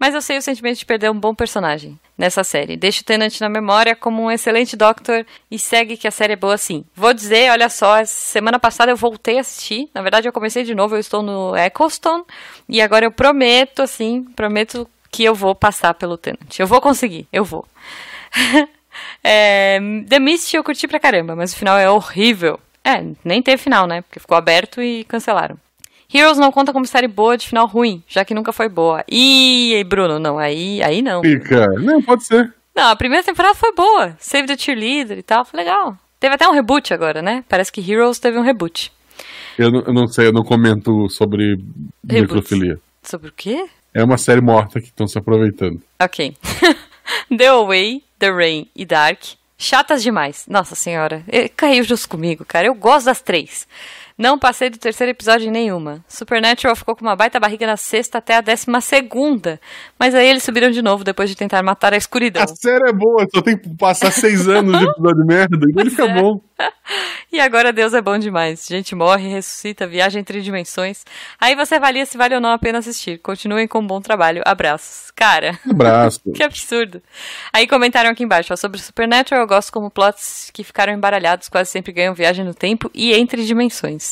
[0.00, 2.74] Mas eu sei o sentimento de perder um bom personagem nessa série.
[2.74, 6.36] Deixa o Tennant na memória como um excelente Doctor e segue que a série é
[6.36, 6.86] boa sim.
[6.96, 9.90] Vou dizer, olha só, semana passada eu voltei a assistir.
[9.92, 12.24] Na verdade, eu comecei de novo, eu estou no Eccleston.
[12.66, 16.58] E agora eu prometo, assim, prometo que eu vou passar pelo Tennant.
[16.58, 17.66] Eu vou conseguir, eu vou.
[19.22, 22.58] É, The Mist eu curti pra caramba, mas o final é horrível.
[22.84, 24.02] É, nem teve final, né?
[24.02, 25.56] Porque ficou aberto e cancelaram.
[26.12, 29.04] Heroes não conta como série boa de final ruim, já que nunca foi boa.
[29.10, 31.22] Ih, Bruno, não, aí, aí não.
[31.22, 31.66] Fica.
[31.78, 32.52] Não, pode ser.
[32.74, 34.16] Não, a primeira temporada foi boa.
[34.18, 35.96] Save the Cheerleader e tal, foi legal.
[36.18, 37.44] Teve até um reboot agora, né?
[37.48, 38.92] Parece que Heroes teve um reboot.
[39.58, 41.58] Eu não, eu não sei, eu não comento sobre
[42.02, 42.78] necrofilia.
[43.02, 43.66] Sobre o quê?
[43.92, 45.80] É uma série morta que estão se aproveitando.
[46.00, 46.34] Ok.
[47.36, 49.20] The Away, The Rain e Dark.
[49.58, 50.46] Chatas demais.
[50.48, 51.22] Nossa senhora.
[51.28, 52.66] eh, Caiu justo comigo, cara.
[52.68, 53.66] Eu gosto das três.
[54.20, 56.04] Não passei do terceiro episódio em nenhuma.
[56.06, 59.58] Supernatural ficou com uma baita barriga na sexta até a décima segunda.
[59.98, 62.42] Mas aí eles subiram de novo depois de tentar matar a escuridão.
[62.42, 65.80] A série é boa, só tem que passar seis anos de episódio de merda e
[65.80, 66.20] ele fica é.
[66.20, 66.38] bom.
[67.32, 68.66] E agora Deus é bom demais.
[68.68, 71.04] Gente morre, ressuscita, viaja entre dimensões.
[71.40, 73.18] Aí você avalia se vale ou não a pena assistir.
[73.18, 74.42] Continuem com um bom trabalho.
[74.44, 75.12] Abraços.
[75.12, 75.58] Cara.
[75.68, 76.20] Abraço.
[76.34, 77.00] Que absurdo.
[77.52, 81.70] Aí comentaram aqui embaixo, ó, sobre Supernatural, eu gosto como plots que ficaram embaralhados quase
[81.70, 84.09] sempre ganham viagem no tempo e entre dimensões.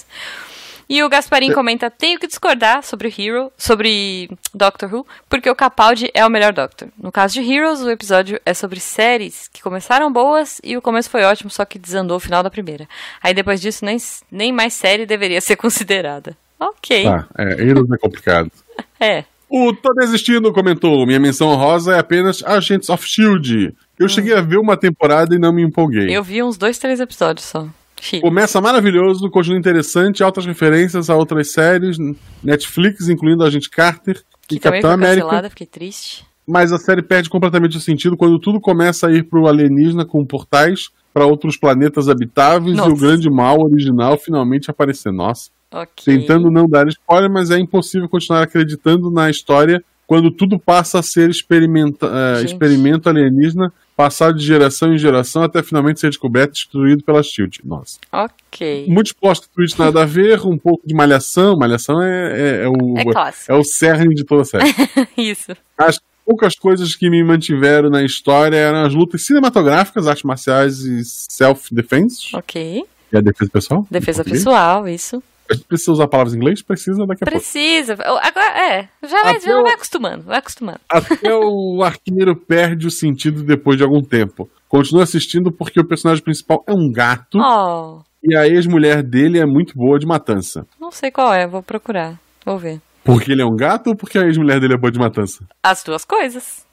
[0.88, 6.10] E o Gasparim comenta, tenho que discordar sobre Hero, sobre Doctor Who, porque o Capaldi
[6.14, 6.88] é o melhor Doctor.
[6.96, 11.10] No caso de Heroes, o episódio é sobre séries que começaram boas e o começo
[11.10, 12.88] foi ótimo, só que desandou o final da primeira.
[13.22, 13.98] Aí depois disso, nem,
[14.32, 16.34] nem mais série deveria ser considerada.
[16.58, 17.04] Ok.
[17.04, 18.50] Tá, é, Heroes é complicado.
[19.00, 19.24] É.
[19.48, 23.74] O Tô Desistindo comentou: minha menção honrosa é apenas Agents of Shield.
[23.98, 26.14] Eu cheguei a ver uma temporada e não me empolguei.
[26.14, 27.66] Eu vi uns dois, três episódios só.
[28.00, 28.20] Chique.
[28.22, 31.96] Começa maravilhoso, continua interessante, altas referências a outras séries,
[32.42, 35.22] Netflix, incluindo Agente Carter Que e Capitão América.
[35.22, 36.24] cancelada, fiquei triste.
[36.46, 40.24] Mas a série perde completamente o sentido quando tudo começa a ir pro alienígena com
[40.24, 42.88] portais para outros planetas habitáveis Nossa.
[42.88, 45.12] e o grande mal original finalmente aparecer.
[45.12, 45.50] Nossa.
[45.70, 46.04] Ok.
[46.04, 51.02] Tentando não dar spoiler, mas é impossível continuar acreditando na história quando tudo passa a
[51.02, 52.08] ser experimenta
[52.38, 52.52] Gente.
[52.52, 57.60] experimento alienígena, passado de geração em geração até finalmente ser descoberto e destruído pela Shield.
[57.64, 57.98] Nossa.
[58.12, 58.86] Ok.
[58.88, 61.56] Muitos post-tweets nada a ver, um pouco de malhação.
[61.56, 64.72] Malhação é, é, é o, É é o cerne de toda a série.
[65.18, 65.50] Isso.
[65.76, 71.02] As poucas coisas que me mantiveram na história eram as lutas cinematográficas, artes marciais e
[71.04, 72.36] self-defense.
[72.36, 72.84] Ok.
[73.12, 73.86] E a defesa pessoal?
[73.90, 75.20] Defesa pessoal, isso.
[75.68, 76.62] Precisa usar palavras em inglês?
[76.62, 77.30] Precisa daqui a pouco.
[77.30, 77.94] Precisa.
[77.94, 78.88] Agora, é.
[79.06, 80.80] Já vai, já o- vai acostumando, vai acostumando.
[80.88, 84.48] Até o arqueiro perde o sentido depois de algum tempo.
[84.68, 89.46] Continua assistindo porque o personagem principal é um gato Oh, e a ex-mulher dele é
[89.46, 90.66] muito boa de matança.
[90.78, 92.18] não sei qual é, vou procurar.
[92.44, 92.80] Vou ver.
[93.02, 95.42] Porque ele é um gato ou porque a ex-mulher dele é boa de matança?
[95.62, 96.66] As duas coisas.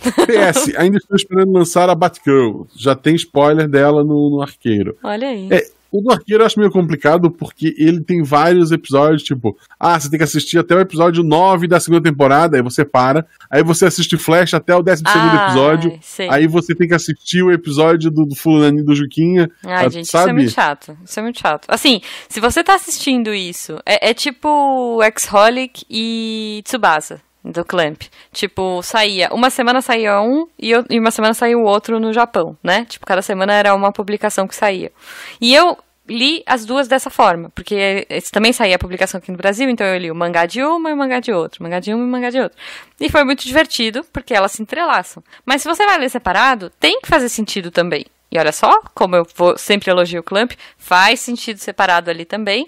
[0.00, 2.62] PS, ainda estou esperando lançar a Batgirl.
[2.76, 4.96] Já tem spoiler dela no, no arqueiro.
[5.02, 5.48] Olha aí.
[5.50, 9.98] É, o do arqueiro eu acho meio complicado porque ele tem vários episódios, tipo, ah,
[9.98, 13.62] você tem que assistir até o episódio 9 da segunda temporada, aí você para, aí
[13.62, 16.28] você assiste Flash até o 12 segundo Ah, episódio, sei.
[16.28, 20.04] aí você tem que assistir o episódio do, do Fulaninho do Juquinha, Ai, ah, gente,
[20.04, 20.32] isso é sabe?
[20.34, 20.98] muito chato.
[21.04, 21.66] Isso é muito chato.
[21.68, 28.02] Assim, se você tá assistindo isso, é, é tipo X-Holic e Tsubasa, do Clamp.
[28.32, 29.28] Tipo, saía.
[29.32, 32.84] Uma semana saía um e, eu- e uma semana saía o outro no Japão, né?
[32.88, 34.92] Tipo, cada semana era uma publicação que saía.
[35.40, 35.76] E eu
[36.10, 39.98] li as duas dessa forma, porque também saía a publicação aqui no Brasil, então eu
[39.98, 42.10] li o mangá de uma e o mangá de outro, mangá de uma e o
[42.10, 42.56] mangá de outro.
[42.98, 45.22] E foi muito divertido, porque elas se entrelaçam.
[45.44, 48.06] Mas se você vai ler separado, tem que fazer sentido também.
[48.32, 52.64] E olha só, como eu vou, sempre elogio o Clamp, faz sentido separado ali também,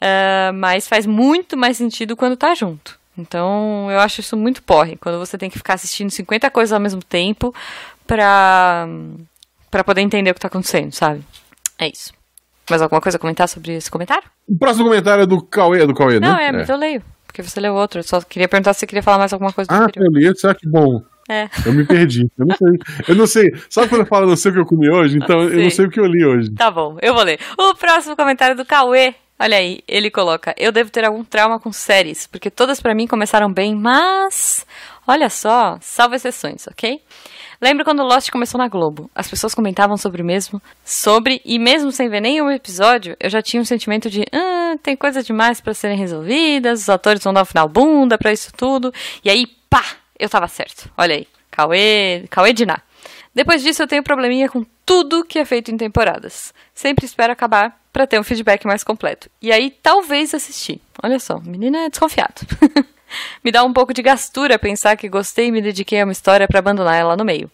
[0.00, 2.98] uh, mas faz muito mais sentido quando tá junto.
[3.16, 6.80] Então, eu acho isso muito porre, quando você tem que ficar assistindo 50 coisas ao
[6.80, 7.54] mesmo tempo
[8.06, 8.86] pra,
[9.70, 11.22] pra poder entender o que tá acontecendo, sabe?
[11.78, 12.12] É isso.
[12.70, 14.24] Mais alguma coisa a comentar sobre esse comentário?
[14.48, 16.46] O próximo comentário é do Cauê, é do Cauê, Não, né?
[16.46, 17.98] é, mas eu leio, porque você leu outro.
[18.00, 20.06] Eu só queria perguntar se você queria falar mais alguma coisa do Ah, anterior.
[20.06, 21.02] eu li, será que bom?
[21.28, 21.48] É.
[21.64, 22.28] Eu me perdi.
[22.36, 22.78] Eu não sei.
[23.08, 23.50] Eu não sei.
[23.70, 25.16] Sabe quando eu falo, não sei o que eu comi hoje?
[25.18, 26.50] Então eu não sei o que eu li hoje.
[26.52, 27.38] Tá bom, eu vou ler.
[27.58, 29.14] O próximo comentário do Cauê.
[29.42, 33.08] Olha aí, ele coloca: Eu devo ter algum trauma com séries, porque todas pra mim
[33.08, 34.64] começaram bem, mas.
[35.04, 37.02] Olha só, salvo exceções, ok?
[37.60, 39.10] Lembro quando Lost começou na Globo.
[39.12, 43.42] As pessoas comentavam sobre o mesmo, sobre, e mesmo sem ver nenhum episódio, eu já
[43.42, 47.42] tinha um sentimento de, ah, tem coisa demais pra serem resolvidas, os atores vão dar
[47.42, 48.94] um final bunda pra isso tudo.
[49.24, 49.84] E aí, pá,
[50.20, 50.88] eu tava certo.
[50.96, 52.78] Olha aí, Cauê, Cauê Diná.
[53.34, 56.52] Depois disso, eu tenho probleminha com tudo que é feito em temporadas.
[56.74, 59.30] Sempre espero acabar pra ter um feedback mais completo.
[59.40, 60.80] E aí, talvez assistir.
[61.02, 62.46] Olha só, menina é desconfiado.
[63.42, 66.46] me dá um pouco de gastura pensar que gostei e me dediquei a uma história
[66.46, 67.50] pra abandonar ela no meio.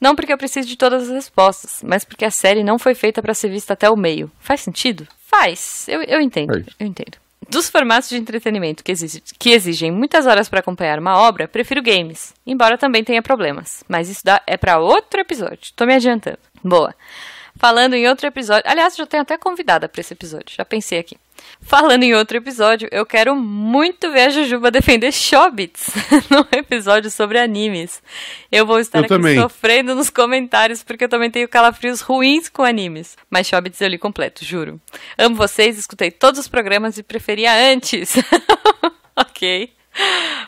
[0.00, 3.20] Não porque eu preciso de todas as respostas, mas porque a série não foi feita
[3.20, 4.30] pra ser vista até o meio.
[4.38, 5.06] Faz sentido?
[5.26, 5.86] Faz.
[5.88, 6.64] Eu, eu entendo.
[6.78, 7.18] Eu entendo.
[7.48, 11.82] Dos formatos de entretenimento que, exige- que exigem muitas horas para acompanhar uma obra, prefiro
[11.82, 13.82] games, embora também tenha problemas.
[13.88, 15.72] Mas isso dá, é para outro episódio.
[15.74, 16.38] Tô me adiantando.
[16.62, 16.94] Boa.
[17.56, 18.64] Falando em outro episódio.
[18.70, 20.54] Aliás, já tenho até convidada para esse episódio.
[20.56, 21.16] Já pensei aqui.
[21.60, 25.90] Falando em outro episódio, eu quero muito ver a Jujuba defender Shobits
[26.30, 28.02] num episódio sobre animes.
[28.50, 29.40] Eu vou estar Eu aqui também.
[29.40, 33.16] sofrendo nos comentários porque eu também tenho calafrios ruins com animes.
[33.30, 34.80] Mas Shobits eu li completo, juro.
[35.16, 38.14] Amo vocês, escutei todos os programas e preferia antes.
[39.16, 39.77] ok.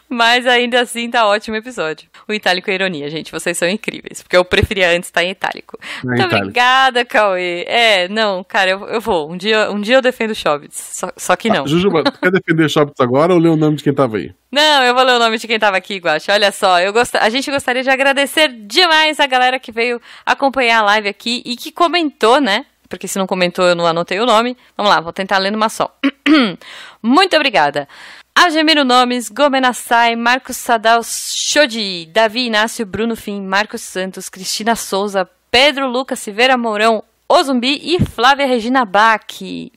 [0.08, 2.08] Mas ainda assim tá ótimo episódio.
[2.26, 3.30] O itálico é ironia, gente.
[3.30, 4.22] Vocês são incríveis.
[4.22, 5.78] Porque eu preferia antes tá em itálico.
[6.02, 6.36] Muito itálico.
[6.36, 7.64] obrigada, Cauê.
[7.68, 9.30] É, não, cara, eu, eu vou.
[9.30, 10.76] Um dia, um dia eu defendo Shobits.
[10.76, 11.64] Só, só que não.
[11.64, 14.32] Ah, Jujuba, tu quer defender Shops agora ou ler o nome de quem tava aí?
[14.50, 16.32] Não, eu vou ler o nome de quem tava aqui, Guacha.
[16.32, 17.14] Olha só, eu gost...
[17.16, 21.56] a gente gostaria de agradecer demais a galera que veio acompanhar a live aqui e
[21.56, 22.66] que comentou, né?
[22.88, 24.56] Porque se não comentou, eu não anotei o nome.
[24.76, 25.96] Vamos lá, vou tentar ler numa só.
[27.00, 27.88] Muito obrigada.
[28.34, 35.88] Agemiro Nomes, Gomenassai, Marcos Sadal Shodi, Davi Inácio, Bruno Fim, Marcos Santos, Cristina Souza, Pedro
[35.88, 39.20] Lucas Silveira Mourão, O Zumbi e Flávia Regina Bach.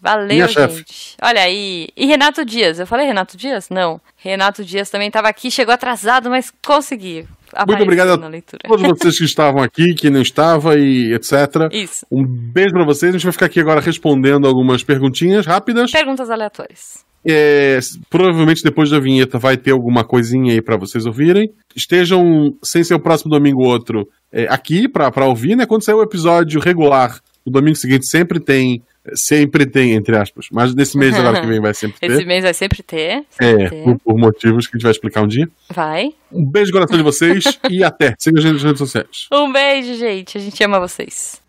[0.01, 0.53] Valeu, Minha gente.
[0.53, 0.85] chefe.
[1.21, 1.89] Olha aí.
[1.95, 2.79] E Renato Dias.
[2.79, 3.69] Eu falei Renato Dias?
[3.69, 3.99] Não.
[4.15, 7.27] Renato Dias também estava aqui, chegou atrasado, mas consegui.
[7.67, 8.63] Muito obrigado a leitura.
[8.67, 11.69] todos vocês que estavam aqui, que não estava e etc.
[11.71, 12.05] Isso.
[12.11, 13.09] Um beijo pra vocês.
[13.13, 15.91] A gente vai ficar aqui agora respondendo algumas perguntinhas rápidas.
[15.91, 17.05] Perguntas aleatórias.
[17.25, 21.51] É, provavelmente depois da vinheta vai ter alguma coisinha aí pra vocês ouvirem.
[21.75, 25.65] Estejam, sem ser o próximo domingo ou outro, é, aqui pra pra ouvir, né?
[25.65, 28.81] Quando sair o episódio regular, o domingo seguinte sempre tem.
[29.15, 30.45] Sempre tem, entre aspas.
[30.49, 32.09] Mas nesse mês agora que vem vai sempre ter.
[32.09, 33.25] Esse mês vai sempre ter.
[33.37, 33.83] É, sempre ter.
[33.83, 35.49] por, por motivos que a gente vai explicar um dia.
[35.73, 36.13] Vai.
[36.31, 38.15] Um beijo no coração de vocês e até.
[38.17, 39.27] Siga a gente nas redes sociais.
[39.31, 40.37] Um beijo, gente.
[40.37, 41.41] A gente ama vocês.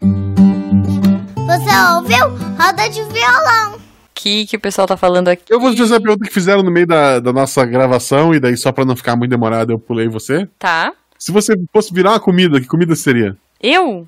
[1.37, 2.29] Você ouviu?
[2.59, 3.84] Roda de violão.
[4.25, 5.43] O que, o pessoal tá falando aqui?
[5.51, 8.41] Eu vou te fazer a pergunta que fizeram no meio da, da nossa gravação, e
[8.41, 10.49] daí só pra não ficar muito demorado eu pulei você.
[10.59, 10.93] Tá.
[11.19, 13.37] Se você fosse virar uma comida, que comida seria?
[13.63, 14.07] Eu?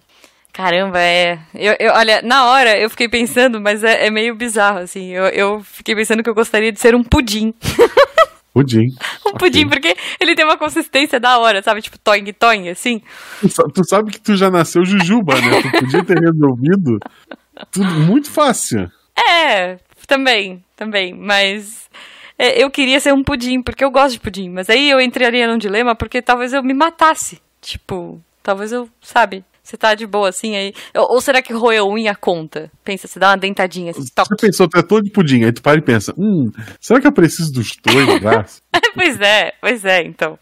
[0.53, 1.39] Caramba, é.
[1.55, 5.11] Eu, eu- olha, na hora eu fiquei pensando, mas é, é meio bizarro, assim.
[5.11, 7.53] Eu, eu fiquei pensando que eu gostaria de ser um pudim.
[8.55, 8.87] Pudim.
[9.27, 9.39] Um Ok.
[9.39, 11.83] pudim, porque ele tem uma consistência da hora, sabe?
[11.83, 13.03] Tipo, toing toing, assim.
[13.43, 15.61] Tu, tu sabe que tu já nasceu jujuba, né?
[15.61, 16.99] Tu podia ter resolvido
[17.71, 18.91] tudo muito fácil.
[19.15, 19.77] É,
[20.07, 21.15] também, também.
[21.15, 21.89] Mas
[22.39, 24.49] é, eu queria ser um pudim, porque eu gosto de pudim.
[24.51, 27.41] Mas aí eu entraria num dilema, porque talvez eu me matasse.
[27.61, 29.45] Tipo, talvez eu, sabe?
[29.63, 30.73] Você tá de boa assim aí.
[30.95, 32.71] Ou, será que roer unha conta?
[32.85, 34.29] Pensa, você dá uma dentadinha assim, toque.
[34.29, 37.11] Você pensou, é todo de pudim, aí tu para e pensa, hum, será que eu
[37.13, 38.63] preciso dos dois no braço?
[38.95, 40.39] pois é, pois é, então.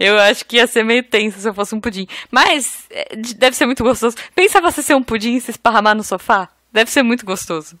[0.00, 2.06] Eu acho que ia ser meio tenso se eu fosse um pudim.
[2.30, 4.16] Mas é, de- deve ser muito gostoso.
[4.34, 6.48] Pensa você ser um pudim e se esparramar no sofá?
[6.72, 7.76] Deve ser muito gostoso.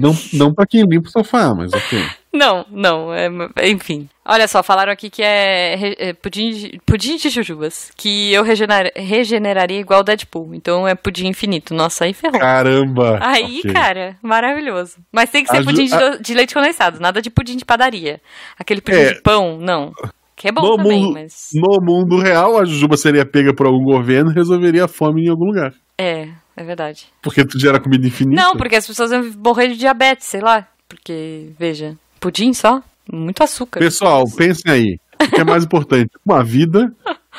[0.00, 1.98] não, não pra quem limpa o sofá, mas ok.
[2.30, 3.26] Não, não, é,
[3.70, 4.06] enfim.
[4.24, 7.90] Olha só, falaram aqui que é, é pudim, de, pudim de jujubas.
[7.96, 10.54] Que eu regener- regeneraria igual Deadpool.
[10.54, 11.72] Então é pudim infinito.
[11.72, 12.38] Nossa, aí ferrou.
[12.38, 13.18] Caramba!
[13.22, 13.72] Aí, ok.
[13.72, 14.98] cara, maravilhoso.
[15.10, 17.56] Mas tem que ser A pudim de, a- do- de leite condensado, nada de pudim
[17.56, 18.20] de padaria.
[18.58, 19.14] Aquele pudim É.
[19.14, 19.90] de pão, não.
[20.36, 21.48] Que é bom No também, mundo, mas.
[21.54, 25.30] no mundo real, a jujuba seria pega por algum governo e resolveria a fome em
[25.30, 25.72] algum lugar.
[25.96, 26.28] É,
[26.58, 27.06] é verdade.
[27.22, 28.40] Porque tu gera comida infinita.
[28.42, 30.66] Não, porque as pessoas vão morrer de diabetes, sei lá.
[30.88, 33.78] Porque, veja, pudim só, muito açúcar.
[33.80, 34.98] Pessoal, pensem aí.
[35.22, 36.10] O que é mais importante?
[36.24, 36.92] Uma vida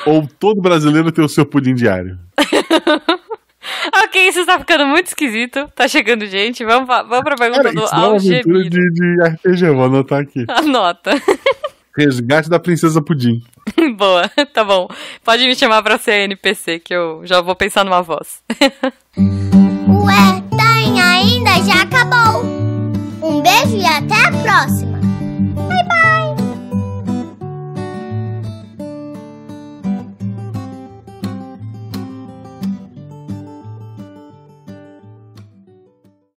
[0.06, 2.18] ou todo brasileiro ter o seu pudim diário?
[4.04, 5.70] ok, isso está ficando muito esquisito.
[5.74, 6.64] Tá chegando gente.
[6.64, 8.68] Vamos, pra- vamos pra pergunta Cara, do Algemiro.
[8.70, 10.44] de, de RPG, vou anotar aqui.
[10.48, 11.12] Anota.
[11.96, 13.42] Resgate da Princesa Pudim.
[13.96, 14.88] Boa, tá bom.
[15.24, 18.42] Pode me chamar pra ser NPC, que eu já vou pensar numa voz.
[19.16, 21.50] Ué, tá tem ainda?
[21.64, 22.42] Já acabou.
[23.22, 24.99] Um beijo e até a próxima.